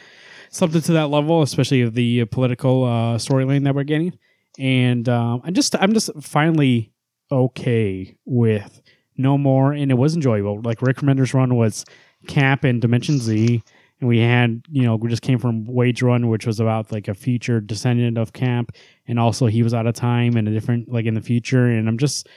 [0.51, 4.19] something to that level, especially of the uh, political uh, storyline that we're getting.
[4.59, 6.93] And um, I'm just, I'm just finally
[7.31, 8.81] okay with
[9.17, 10.61] no more, and it was enjoyable.
[10.63, 11.85] Like Rick Remender's run was
[12.27, 13.63] Cap and Dimension Z.
[14.01, 17.09] And we had, you know, we just came from Wage Run, which was about like
[17.09, 18.73] a future descendant of Cap,
[19.09, 21.89] and also he was out of time and a different like in the future and
[21.89, 22.29] i'm just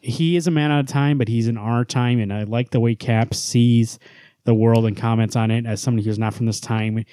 [0.00, 2.70] he is a man out of time but he's in our time and i like
[2.70, 3.98] the way cap sees
[4.46, 7.04] the world and comments on it as somebody who's not from this time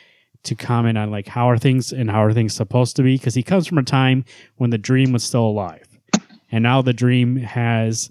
[0.43, 3.35] to comment on like how are things and how are things supposed to be because
[3.35, 4.23] he comes from a time
[4.57, 5.87] when the dream was still alive
[6.51, 8.09] and now the dream has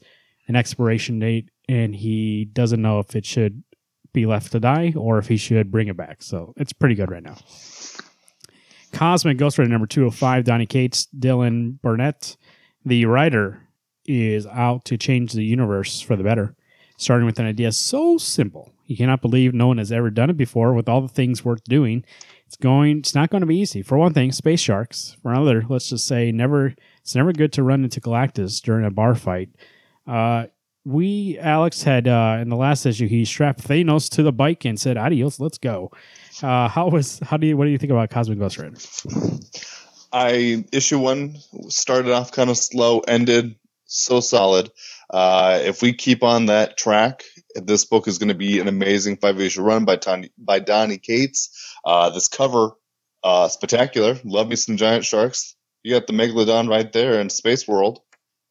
[0.49, 3.63] an expiration date and he doesn't know if it should
[4.13, 7.11] be left to die or if he should bring it back so it's pretty good
[7.11, 7.37] right now
[8.93, 12.37] Cosmic Ghost Rider number 205, Donny Cates, Dylan Burnett.
[12.85, 13.63] The writer
[14.05, 16.55] is out to change the universe for the better,
[16.99, 18.71] starting with an idea so simple.
[18.87, 21.65] You cannot believe no one has ever done it before with all the things worth
[21.65, 22.05] doing.
[22.47, 23.83] It's going it's not going to be easy.
[23.83, 25.17] For one thing, space sharks.
[25.23, 28.91] For another, let's just say never it's never good to run into Galactus during a
[28.91, 29.51] bar fight.
[30.07, 30.47] Uh
[30.85, 34.79] we Alex had uh in the last issue he strapped Thanos to the bike and
[34.79, 35.91] said, Adios, let's go.
[36.43, 38.77] Uh how was how do you what do you think about Cosmic Ghost Rider?
[40.13, 41.37] I issue one
[41.69, 44.71] started off kind of slow, ended so solid.
[45.11, 47.23] Uh, if we keep on that track,
[47.55, 50.99] this book is going to be an amazing five issue run by Tony, by Donny
[50.99, 51.75] Cates.
[51.85, 52.71] Uh, this cover,
[53.23, 54.19] uh, spectacular.
[54.25, 55.55] Love me some giant sharks.
[55.83, 58.01] You got the megalodon right there in Space World.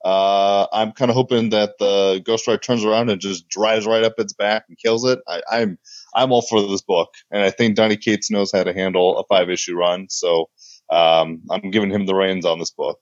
[0.04, 4.04] Uh, I'm kind of hoping that the Ghost Rider turns around and just drives right
[4.04, 5.20] up its back and kills it.
[5.28, 5.78] I, I'm
[6.16, 9.24] I'm all for this book, and I think Donny Cates knows how to handle a
[9.26, 10.08] five issue run.
[10.10, 10.50] So
[10.90, 13.00] um, I'm giving him the reins on this book.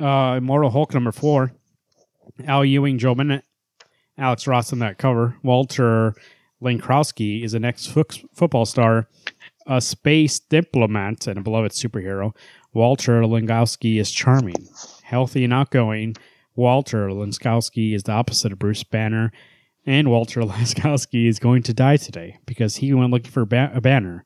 [0.00, 1.52] uh, Immortal Hulk number four.
[2.46, 3.44] Al Ewing, Joe Bennett,
[4.18, 5.36] Alex Ross on that cover.
[5.42, 6.14] Walter
[6.62, 9.08] Langkowski is an ex football star,
[9.66, 12.34] a space diplomat, and a beloved superhero.
[12.74, 14.68] Walter Langkowski is charming,
[15.02, 16.16] healthy, and outgoing.
[16.56, 19.30] Walter Langkowski is the opposite of Bruce Banner,
[19.86, 23.80] and Walter Langkowski is going to die today because he went looking for ba- a
[23.80, 24.24] banner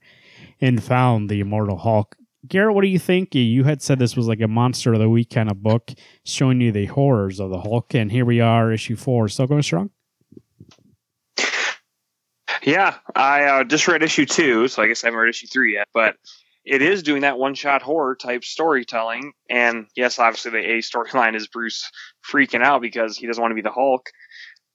[0.61, 2.17] and found the Immortal Hulk.
[2.47, 3.35] Garrett, what do you think?
[3.35, 5.93] You had said this was like a monster of the week kind of book,
[6.25, 9.63] showing you the horrors of the Hulk, and here we are, issue four, still going
[9.63, 9.91] strong.
[12.65, 15.75] Yeah, I uh, just read issue two, so I guess I haven't read issue three
[15.75, 15.89] yet.
[15.93, 16.17] But
[16.65, 21.49] it is doing that one-shot horror type storytelling, and yes, obviously the A storyline is
[21.49, 21.91] Bruce
[22.29, 24.11] freaking out because he doesn't want to be the Hulk.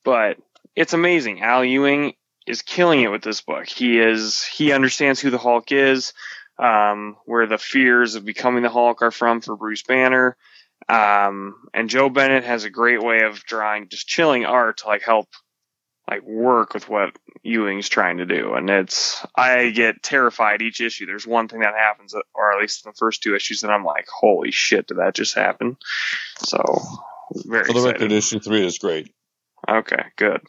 [0.04, 0.38] But
[0.76, 1.42] it's amazing.
[1.42, 2.14] Al Ewing
[2.46, 3.68] is killing it with this book.
[3.68, 6.14] He is he understands who the Hulk is,
[6.60, 10.38] um, where the fears of becoming the Hulk are from for Bruce Banner.
[10.90, 15.04] Um, and Joe Bennett has a great way of drawing just chilling art to like
[15.04, 15.28] help
[16.10, 18.54] like work with what Ewing's trying to do.
[18.54, 21.06] And it's I get terrified each issue.
[21.06, 23.84] There's one thing that happens, or at least in the first two issues, that I'm
[23.84, 25.78] like, holy shit, did that just happen?
[26.40, 26.64] So
[27.34, 28.02] very For the excited.
[28.02, 29.12] record, issue three is great.
[29.68, 30.42] Okay, good.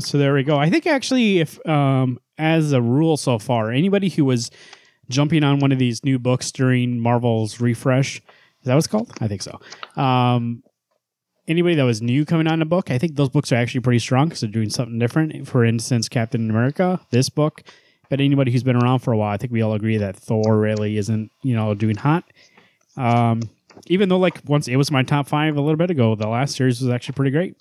[0.00, 0.58] So there we go.
[0.58, 4.50] I think actually, if um, as a rule so far, anybody who was
[5.08, 8.22] jumping on one of these new books during Marvel's refresh, is
[8.64, 9.12] that what it's called?
[9.20, 9.60] I think so.
[10.00, 10.62] Um,
[11.46, 14.00] anybody that was new coming on a book, I think those books are actually pretty
[14.00, 15.46] strong because they're doing something different.
[15.46, 17.62] For instance, Captain America, this book.
[18.10, 20.58] But anybody who's been around for a while, I think we all agree that Thor
[20.58, 22.24] really isn't, you know, doing hot.
[22.96, 23.40] Um,
[23.86, 26.56] even though, like, once it was my top five a little bit ago, the last
[26.56, 27.56] series was actually pretty great.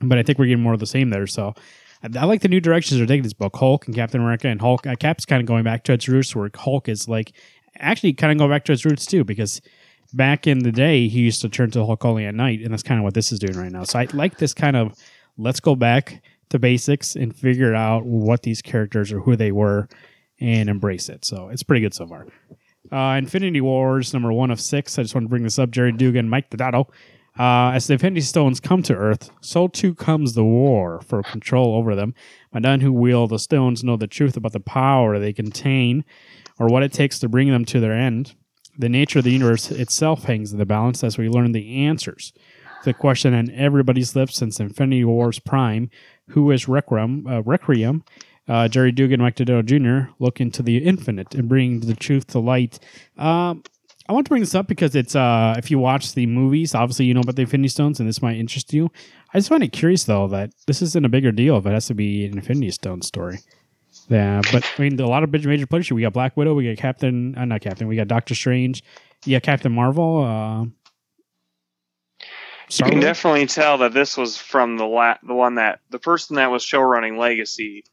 [0.00, 1.26] but I think we're getting more of the same there.
[1.26, 1.54] So
[2.02, 3.56] I, like the new directions they're taking this book.
[3.56, 4.86] Hulk and Captain America and Hulk.
[4.86, 7.32] Uh, Cap's kind of going back to its roots, where Hulk is like
[7.78, 9.60] actually kind of going back to its roots too, because
[10.12, 12.82] back in the day he used to turn to Hulk only at night, and that's
[12.82, 13.84] kind of what this is doing right now.
[13.84, 14.98] So I like this kind of
[15.36, 19.88] let's go back to basics and figure out what these characters or who they were
[20.40, 21.24] and embrace it.
[21.24, 22.26] So it's pretty good so far.
[22.90, 24.98] Uh, Infinity Wars number one of six.
[24.98, 25.70] I just want to bring this up.
[25.70, 26.86] Gerry Duggan, Mike Deodato.
[27.40, 31.74] Uh, as the Infinity Stones come to Earth, so too comes the war for control
[31.74, 32.12] over them.
[32.52, 36.04] But none who wield the stones know the truth about the power they contain
[36.58, 38.34] or what it takes to bring them to their end.
[38.76, 42.34] The nature of the universe itself hangs in the balance as we learn the answers.
[42.82, 45.88] To the question on everybody's lips since Infinity Wars Prime
[46.28, 48.04] who is Requiem, uh, Requiem
[48.48, 50.12] uh, Gerry Duggan, Mike Deodato Jr.
[50.18, 52.78] look into the infinite and bring the truth to light.
[53.16, 53.62] Um,
[54.10, 57.04] I want to bring this up because it's uh, if you watch the movies, obviously
[57.04, 58.90] you know about the Infinity Stones, and this might interest you.
[59.32, 61.86] I just find it curious though that this isn't a bigger deal if it has
[61.86, 63.38] to be an Infinity Stone story.
[64.08, 65.92] Yeah, but I mean, a lot of major players.
[65.92, 68.82] We got Black Widow, we got Captain, uh, not Captain, we got Doctor Strange,
[69.26, 70.24] yeah, Captain Marvel.
[70.24, 70.64] Uh,
[72.68, 76.34] you can definitely tell that this was from the la- the one that the person
[76.34, 77.84] that was show running Legacy,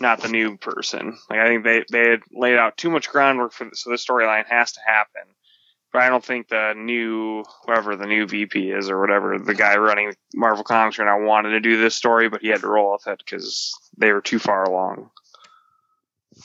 [0.00, 1.16] not the new person.
[1.30, 4.04] Like I think they they had laid out too much groundwork for this, so this
[4.04, 5.32] storyline has to happen.
[5.92, 9.76] But I don't think the new whoever the new VP is or whatever the guy
[9.76, 12.92] running Marvel Comics right now wanted to do this story, but he had to roll
[12.92, 15.10] with it because they were too far along.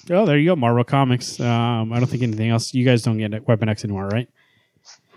[0.10, 1.40] Oh, there you go, Marvel Comics.
[1.40, 2.74] Um, I don't think anything else.
[2.74, 4.28] You guys don't get Weapon X anymore, right?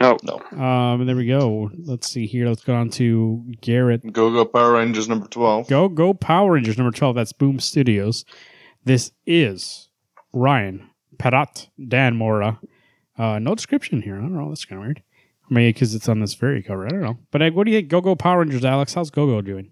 [0.00, 0.58] No, no.
[0.62, 1.70] Um, there we go.
[1.76, 2.48] Let's see here.
[2.48, 4.12] Let's go on to Garrett.
[4.12, 5.68] Go Go Power Rangers number twelve.
[5.68, 7.16] Go Go Power Rangers number twelve.
[7.16, 8.24] That's Boom Studios.
[8.84, 9.88] This is
[10.32, 10.88] Ryan
[11.18, 12.60] Parrott Dan Mora.
[13.18, 14.16] Uh, no description here.
[14.16, 14.48] I don't know.
[14.48, 15.02] That's kind of weird.
[15.50, 16.86] Maybe because it's on this very cover.
[16.86, 17.18] I don't know.
[17.30, 17.88] But what do you think?
[17.88, 18.94] Go Go Power Rangers, Alex.
[18.94, 19.70] How's Go Go doing?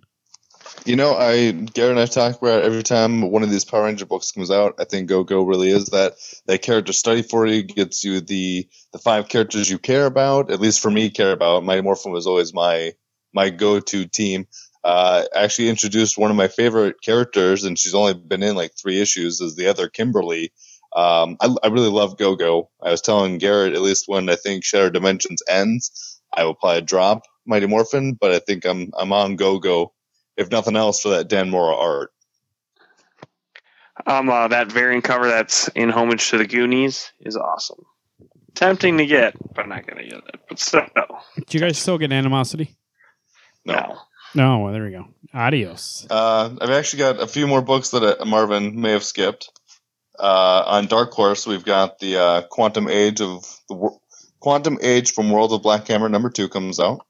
[0.85, 4.07] You know, I Garrett and I talk about every time one of these Power Ranger
[4.07, 4.75] books comes out.
[4.79, 6.15] I think Go Go really is that
[6.47, 10.51] that character study for you gets you the the five characters you care about.
[10.51, 11.65] At least for me, care about.
[11.65, 12.95] Mighty Morphin was always my
[13.33, 14.47] my go to team.
[14.83, 19.01] Uh, actually introduced one of my favorite characters, and she's only been in like three
[19.01, 19.41] issues.
[19.41, 20.53] Is the other Kimberly?
[20.95, 22.71] Um, I, I really love Go Go.
[22.83, 26.83] I was telling Garrett at least when I think Shattered Dimensions ends, I will probably
[26.83, 29.93] drop Mighty Morphin, but I think I'm I'm on Go Go
[30.37, 32.11] if nothing else, for that Dan Mora art.
[34.07, 37.85] Um, uh, that variant cover that's in homage to the Goonies is awesome.
[38.55, 40.41] Tempting to get, but not gonna get it.
[40.49, 40.87] But still,
[41.47, 42.77] do you guys still get animosity?
[43.65, 43.99] No.
[44.35, 44.61] No.
[44.61, 45.07] Well, there we go.
[45.35, 46.07] Adios.
[46.09, 49.51] Uh, I've actually got a few more books that uh, Marvin may have skipped.
[50.19, 53.91] Uh, on Dark Horse, we've got the uh, Quantum Age of the
[54.41, 57.01] Quantum Age from World of Black Hammer number two comes out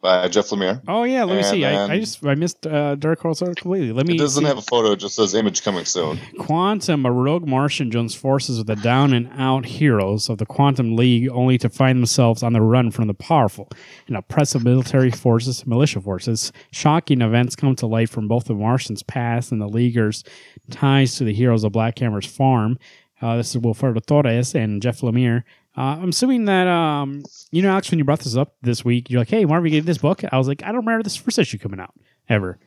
[0.00, 0.80] by Jeff Lemire.
[0.86, 1.64] Oh yeah, let me see.
[1.64, 3.92] I, I, just I missed uh, Dark Horse completely.
[3.92, 4.14] Let me.
[4.14, 4.48] It doesn't see.
[4.48, 6.18] have a photo; it just says image coming soon.
[6.38, 10.96] Quantum, a rogue Martian, joins forces with the down and out heroes of the Quantum
[10.96, 13.68] League, only to find themselves on the run from the powerful
[14.06, 16.52] and oppressive military forces, militia forces.
[16.70, 20.24] Shocking events come to light from both the Martians' past and the Leaguers'
[20.70, 22.78] ties to the heroes of Black Hammer's farm.
[23.20, 25.42] Uh, this is Wilfredo Torres and Jeff Lemire.
[25.78, 29.10] Uh, I'm assuming that um, you know, Alex, when you brought this up this week,
[29.10, 31.38] you're like, "Hey, Marvin, get this book." I was like, "I don't remember this first
[31.38, 31.94] issue coming out
[32.28, 32.58] ever."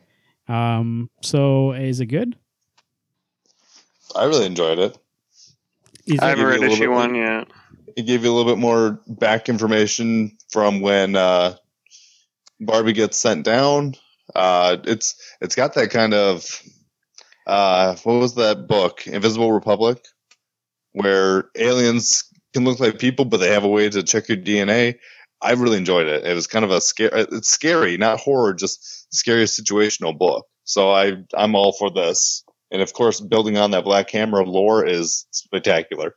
[0.48, 2.36] Um, so is it good?
[4.16, 4.96] I really enjoyed it.
[6.20, 7.48] I haven't read issue one yet.
[7.96, 11.56] It gave you a little bit more back information from when uh,
[12.60, 13.94] Barbie gets sent down.
[14.34, 16.62] Uh, it's it's got that kind of
[17.46, 20.02] uh, what was that book, Invisible Republic,
[20.92, 24.96] where aliens can look like people, but they have a way to check your DNA.
[25.40, 26.24] I really enjoyed it.
[26.24, 27.26] It was kind of a scary.
[27.32, 30.46] It's scary, not horror, just scary situational book.
[30.64, 32.44] So I I'm all for this.
[32.70, 36.14] And of course, building on that Black Hammer lore is spectacular.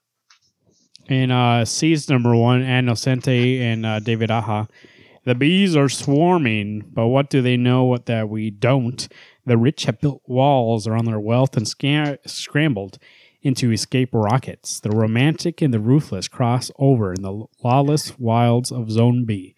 [1.07, 4.67] And uh, Seeds number one, Ann Nocenti and uh, David Aja.
[5.25, 9.07] The bees are swarming, but what do they know what that we don't?
[9.45, 12.99] The rich have built walls around their wealth and sca- scrambled
[13.45, 14.79] into escape rockets.
[14.79, 19.55] The romantic and the ruthless cross over in the lawless wilds of Zone B.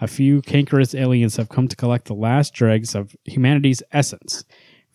[0.00, 4.44] A few cankerous aliens have come to collect the last dregs of humanity's essence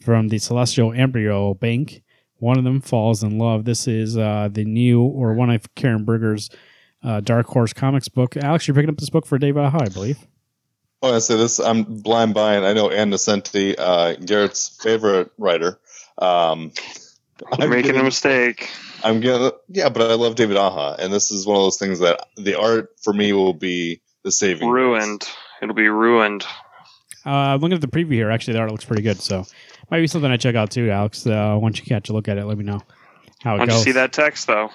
[0.01, 2.01] from the celestial embryo bank.
[2.39, 3.65] One of them falls in love.
[3.65, 6.49] This is uh, the new, or one of Karen Berger's
[7.03, 8.35] uh, Dark Horse Comics book.
[8.35, 10.17] Alex, you're picking up this book for David Aja, I believe.
[11.03, 11.59] Oh, I say this.
[11.59, 12.63] I'm blind buying.
[12.63, 15.77] I know Ann Nocenti, uh, Garrett's favorite writer.
[16.17, 16.71] Um,
[17.59, 18.69] I'm making getting, a mistake.
[19.03, 21.99] I'm gonna, yeah, but I love David Aja, and this is one of those things
[21.99, 24.69] that the art for me will be the saving.
[24.69, 25.27] Ruined.
[25.61, 26.45] It'll be ruined.
[27.25, 28.29] Uh, I'm looking at the preview here.
[28.29, 29.19] Actually, the art looks pretty good.
[29.19, 29.45] So
[29.89, 31.25] might be something I check out too, Alex.
[31.25, 32.81] Uh, once you catch a look at it, let me know
[33.41, 33.83] how it Once you goes.
[33.83, 34.69] see that text, though,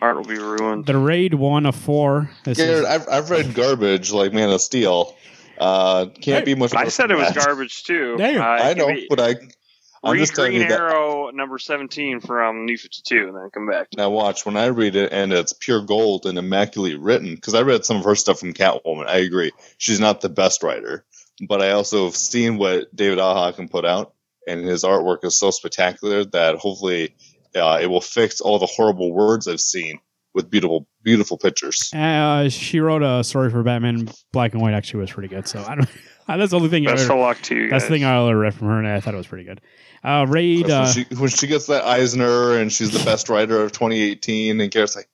[0.00, 0.86] art will be ruined.
[0.86, 2.30] The raid one of four.
[2.44, 5.16] This Garrett, is, I've, I've read garbage like Man of Steel.
[5.58, 6.74] Uh, can't Hey, be much.
[6.74, 7.44] I said it was that.
[7.44, 8.16] garbage too.
[8.16, 8.40] Damn.
[8.40, 9.34] Uh, I know, be- but I.
[10.04, 10.80] I'm read just Green you that.
[10.80, 13.88] Arrow number seventeen from New Fifty Two, and then come back.
[13.96, 17.62] Now watch when I read it and it's pure gold and immaculately written because I
[17.62, 19.06] read some of her stuff from Catwoman.
[19.06, 21.04] I agree, she's not the best writer,
[21.46, 24.14] but I also have seen what David Aja can put out,
[24.46, 27.14] and his artwork is so spectacular that hopefully
[27.56, 30.00] uh, it will fix all the horrible words I've seen
[30.34, 31.92] with beautiful, beautiful pictures.
[31.92, 34.74] uh, she wrote a story for Batman Black and White.
[34.74, 35.48] Actually, was pretty good.
[35.48, 35.88] So I don't.
[36.36, 36.86] that's the only thing.
[36.86, 37.70] I Best ever, of luck to you.
[37.70, 37.98] that's the guys.
[38.00, 39.60] thing I ever read from her, and I thought it was pretty good.
[40.04, 40.64] Uh, raid.
[40.66, 44.60] When Uh, she, when she gets that Eisner and she's the best writer of 2018,
[44.60, 45.08] and Garrett's like,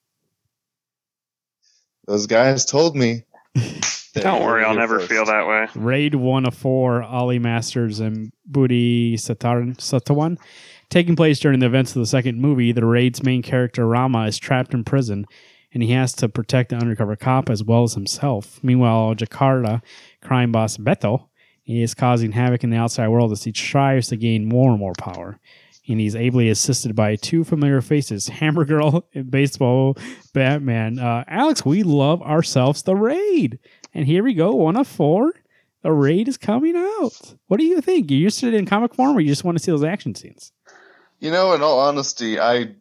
[2.07, 3.25] "Those guys told me."
[4.15, 5.67] Don't worry, I'll never first." feel that way.
[5.75, 10.39] Raid one of four, Ollie Masters and Budi Sataran Setiawan.
[10.91, 14.39] Taking place during the events of the second movie, the raid's main character Rama is
[14.39, 15.25] trapped in prison,
[15.75, 18.61] and he has to protect the undercover cop as well as himself.
[18.63, 19.83] Meanwhile, Jakarta
[20.23, 21.27] crime boss Beto
[21.67, 24.95] is causing havoc in the outside world as he tries to gain more and more
[24.97, 25.39] power.
[25.87, 29.99] And he's ably assisted by two familiar faces, Hammer Girl and Baseball
[30.33, 30.99] Batman.
[30.99, 33.59] Uh, Alex, we love ourselves the raid.
[33.93, 35.33] And here we go, one of four.
[35.83, 37.35] The raid is coming out.
[37.49, 38.11] What do you think?
[38.11, 40.51] You used in comic form, or you just want to see those action scenes?
[41.21, 42.75] You know, in all honesty, I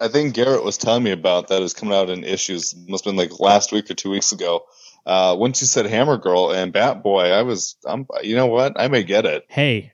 [0.00, 2.74] I think Garrett was telling me about that is coming out in issues.
[2.88, 4.64] Must have been like last week or two weeks ago.
[5.06, 8.74] Uh, once you said Hammer Girl and Bat Boy, I was, I'm, you know what?
[8.76, 9.44] I may get it.
[9.48, 9.92] Hey,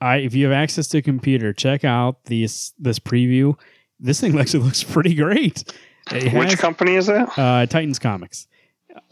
[0.00, 3.58] I if you have access to a computer, check out this this preview.
[3.98, 5.64] This thing actually looks pretty great.
[6.12, 7.38] It Which has, company is it?
[7.38, 8.46] uh, Titans Comics.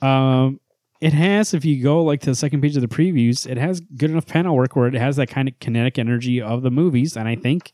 [0.02, 0.60] Um,
[1.00, 3.80] it has, if you go like to the second page of the previews, it has
[3.80, 7.16] good enough panel work where it has that kind of kinetic energy of the movies,
[7.16, 7.72] and I think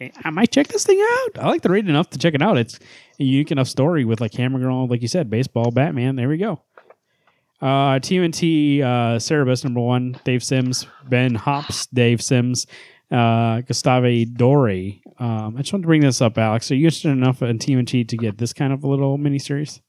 [0.00, 1.38] I might check this thing out.
[1.42, 2.56] I like the raid enough to check it out.
[2.56, 2.78] It's
[3.18, 6.16] a unique enough story with like Hammer Girl, like you said, baseball, Batman.
[6.16, 6.60] There we go.
[7.60, 12.66] Uh, TMNT uh, Cerebus number one, Dave Sims, Ben Hops, Dave Sims,
[13.10, 14.70] uh, Gustave Dore.
[15.18, 16.70] Um, I just wanted to bring this up, Alex.
[16.70, 19.80] Are you interested enough in TMNT to get this kind of a little miniseries?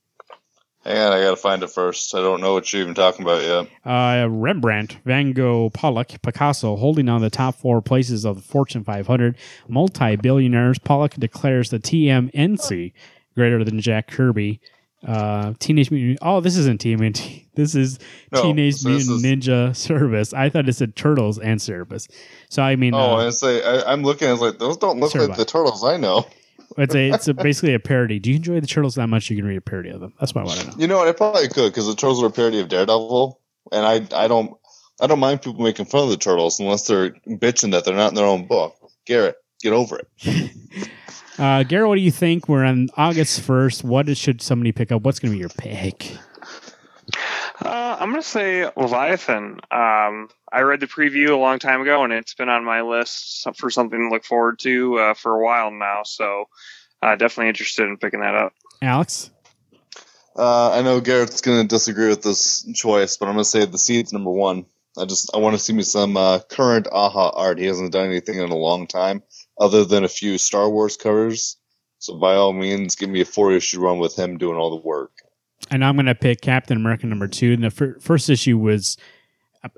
[0.86, 2.16] Hang on, I gotta find it first.
[2.16, 3.68] I don't know what you're even talking about yet.
[3.86, 8.84] Uh, Rembrandt, Van Gogh, Pollock, Picasso holding on the top four places of the Fortune
[8.86, 9.36] 500.
[9.68, 12.94] Multi billionaires, Pollock declares the TMNC
[13.36, 14.62] greater than Jack Kirby.
[15.06, 16.20] Uh, Teenage Mutant.
[16.22, 17.46] Oh, this isn't TMNT.
[17.60, 18.00] This is
[18.32, 20.34] No, Teenage so Mutant Ninja Service.
[20.34, 22.08] I thought it said Turtles and Service.
[22.48, 24.30] So I mean, Oh, uh, I say I, I'm looking.
[24.30, 26.26] I was like, those don't look like the turtles I know.
[26.80, 28.20] It's a it's a, basically a parody.
[28.20, 29.30] Do you enjoy the Turtles that much?
[29.30, 30.14] You can read a parody of them.
[30.20, 30.74] That's what I want to know.
[30.78, 31.08] You know what?
[31.08, 33.40] I probably could because the turtles are a parody of Daredevil,
[33.72, 34.56] and I I don't
[35.02, 38.10] I don't mind people making fun of the turtles unless they're bitching that they're not
[38.10, 38.76] in their own book.
[39.06, 40.52] Garrett, get over it.
[41.40, 42.50] Uh, Garrett, what do you think?
[42.50, 43.82] We're on August first.
[43.86, 45.04] What is- should somebody pick up?
[45.04, 46.12] What's going to be your pick?
[47.62, 49.60] Uh, I'm gonna say Leviathan.
[49.72, 53.48] Um, I read the preview a long time ago, and it's been on my list
[53.58, 56.02] for something to look forward to uh, for a while now.
[56.04, 56.46] So,
[57.02, 58.54] uh, definitely interested in picking that up.
[58.82, 59.30] Alex?
[60.36, 63.66] Uh, I know Garrett's going to disagree with this choice, but I'm going to say
[63.66, 64.66] the seeds number one.
[64.98, 67.60] I just I want to see me some uh, current Aja art.
[67.60, 69.22] He hasn't done anything in a long time,
[69.60, 71.58] other than a few Star Wars covers.
[72.00, 74.88] So by all means, give me a four issue run with him doing all the
[74.88, 75.12] work.
[75.72, 77.54] And I'm going to pick Captain America number two.
[77.54, 78.98] And the fir- first issue was,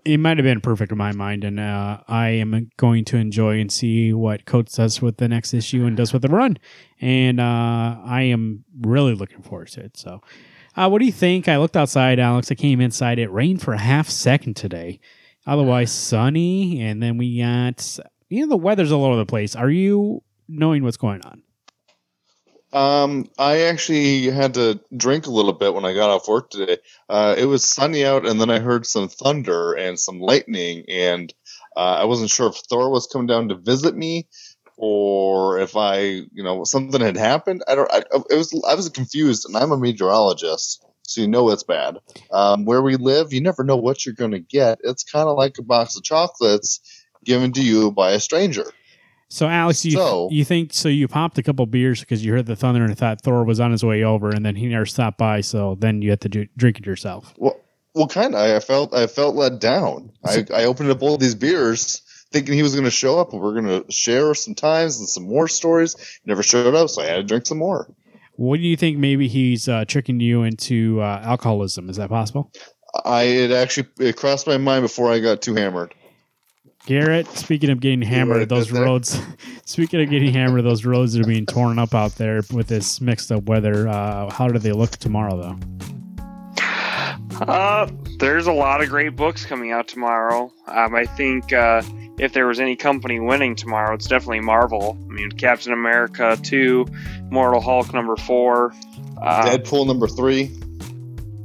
[0.06, 1.44] it might have been perfect in my mind.
[1.44, 5.54] And uh, I am going to enjoy and see what Coates does with the next
[5.54, 6.58] issue and does with the run.
[7.00, 9.98] And uh, I am really looking forward to it.
[9.98, 10.22] So,
[10.76, 11.50] uh, what do you think?
[11.50, 12.50] I looked outside, Alex.
[12.50, 13.20] I came inside.
[13.20, 15.00] It rained for a half second today.
[15.46, 16.82] Otherwise, sunny.
[16.82, 19.56] And then we got, you know, the weather's all over the place.
[19.56, 21.44] Are you knowing what's going on?
[22.74, 26.78] Um, I actually had to drink a little bit when I got off work today.
[27.09, 31.34] Uh, it was sunny out, and then I heard some thunder and some lightning, and
[31.76, 34.28] uh, I wasn't sure if Thor was coming down to visit me
[34.78, 37.63] or if I, you know, something had happened.
[37.67, 37.91] I don't.
[37.91, 38.59] I, it was.
[38.67, 41.97] I was confused, and I'm a meteorologist, so you know it's bad.
[42.32, 44.80] Um, where we live, you never know what you're going to get.
[44.84, 46.80] It's kind of like a box of chocolates
[47.24, 48.65] given to you by a stranger.
[49.32, 50.89] So, Alex, you So- you think so?
[50.89, 53.71] You popped a couple beers because you heard the thunder and thought Thor was on
[53.71, 55.39] his way over, and then he never stopped by.
[55.39, 57.34] So then you had to do, drink it yourself.
[57.38, 57.55] Well,
[57.95, 58.41] well, kind of.
[58.41, 60.11] I felt I felt let down.
[60.25, 62.01] I, I opened up all these beers
[62.34, 65.07] thinking he was going to show up and we're going to share some times and
[65.07, 65.95] some more stories.
[65.97, 67.89] He never showed up, so I had to drink some more.
[68.36, 68.97] What do you think?
[68.97, 71.89] Maybe he's uh, tricking you into uh, alcoholism.
[71.89, 72.51] Is that possible?
[73.05, 75.93] I it actually it crossed my mind before I got too hammered.
[76.86, 79.19] Garrett, speaking of getting hammered, those roads.
[79.65, 83.32] speaking of getting hammered, those roads are being torn up out there with this mixed
[83.32, 83.88] up weather.
[83.88, 85.59] Uh, how do they look tomorrow, though?
[87.41, 90.51] Uh, there's a lot of great books coming out tomorrow.
[90.67, 91.82] Um, I think uh,
[92.19, 94.97] if there was any company winning tomorrow, it's definitely Marvel.
[95.09, 96.86] I mean, Captain America 2,
[97.29, 98.73] Mortal Hulk number 4.
[99.21, 100.51] Uh, Deadpool number three.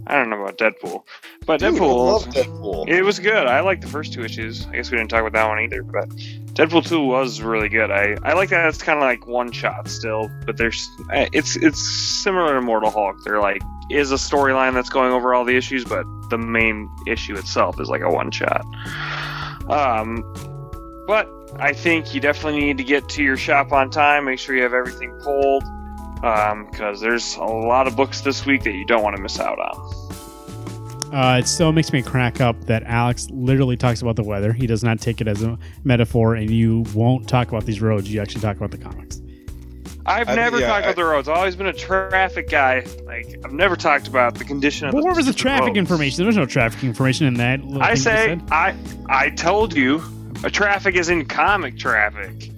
[0.07, 1.05] I don't know about Deadpool.
[1.47, 2.89] But Dude, I Deadpool, love Deadpool.
[2.89, 3.47] it was good.
[3.47, 4.67] I liked the first two issues.
[4.67, 7.91] I guess we didn't talk about that one either, but Deadpool 2 was really good.
[7.93, 11.55] I, I like that it's kind of like one shot still, but there's eh, it's
[11.57, 11.81] it's
[12.25, 13.23] similar to Mortal Hulk.
[13.25, 17.37] There like is a storyline that's going over all the issues, but the main issue
[17.37, 18.65] itself is like a one shot.
[19.69, 20.25] Um,
[21.07, 21.29] but
[21.61, 24.25] I think you definitely need to get to your shop on time.
[24.25, 25.63] Make sure you have everything pulled,
[26.17, 29.59] because there's a lot of books this week that you don't want to miss out
[29.61, 30.06] on.
[31.13, 34.53] Uh, it still makes me crack up that Alex literally talks about the weather.
[34.53, 38.13] He does not take it as a metaphor, and you won't talk about these roads.
[38.13, 39.21] You actually talk about the comics.
[40.05, 41.29] I've I- never yeah, talked I- about the roads.
[41.29, 42.87] I've always been a traffic guy.
[43.07, 45.79] Like I've never talked about the condition of But the where was the traffic roads.
[45.79, 46.17] information?
[46.19, 47.61] There was no traffic information in that.
[47.61, 48.43] I thing you say said.
[48.51, 48.75] I
[49.09, 50.03] I told you,
[50.45, 52.51] a traffic is in comic traffic.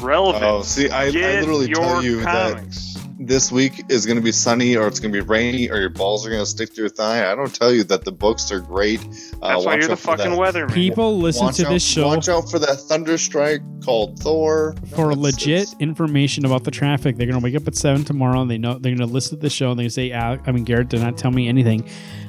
[0.00, 0.44] Relevant.
[0.44, 2.95] Oh, see, I, I literally your tell you that comics.
[3.26, 5.90] This week is going to be sunny or it's going to be rainy or your
[5.90, 7.30] balls are going to stick to your thigh.
[7.30, 9.00] I don't tell you that the books are great.
[9.00, 10.38] Uh, That's why watch you're the out for fucking that.
[10.38, 10.72] weatherman.
[10.72, 14.74] People listen watch to out, this show Watch out for that thunder strike called Thor.
[14.94, 17.16] for No, legit it's- information about the traffic.
[17.16, 18.40] They're gonna wake up at seven tomorrow.
[18.42, 20.64] And they know they're gonna listen to the show and they say, "Al- "I mean,
[20.64, 21.84] Garrett did not tell me anything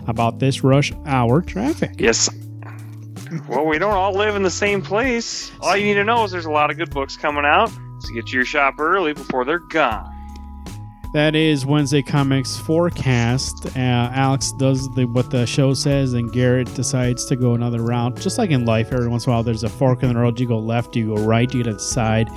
[0.07, 2.29] about this rush hour traffic." Yes.
[3.49, 5.51] Well, we don't all live in the same place.
[5.61, 7.69] All you need to know is there's a lot of good books coming out.
[7.99, 10.13] So get to your shop early before they're gone.
[11.13, 13.65] That is Wednesday Comics forecast.
[13.75, 13.79] Uh,
[14.13, 18.19] Alex does the what the show says, and Garrett decides to go another route.
[18.19, 20.39] Just like in life, every once in a while, there's a fork in the road.
[20.39, 22.29] You go left, you go right, you get to decide.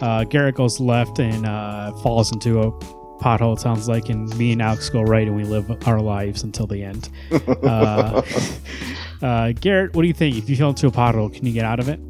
[0.00, 2.72] Uh, Garrett goes left and uh, falls into a
[3.20, 3.56] pothole.
[3.56, 6.66] It sounds like, and me and Alex go right, and we live our lives until
[6.66, 7.08] the end.
[7.62, 8.22] Uh,
[9.22, 10.36] uh, Garrett, what do you think?
[10.36, 12.00] If you fell into a pothole, can you get out of it?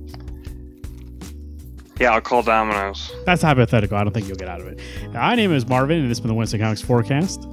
[2.03, 3.12] Yeah, I'll call Domino's.
[3.26, 3.96] That's hypothetical.
[3.96, 4.80] I don't think you'll get out of it.
[5.12, 7.44] My name is Marvin, and this has been the Wednesday Comics forecast.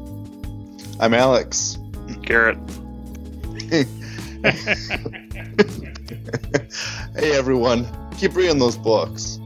[0.99, 1.77] I'm Alex.
[2.23, 2.57] Garrett.
[7.15, 7.85] Hey everyone,
[8.17, 9.38] keep reading those books.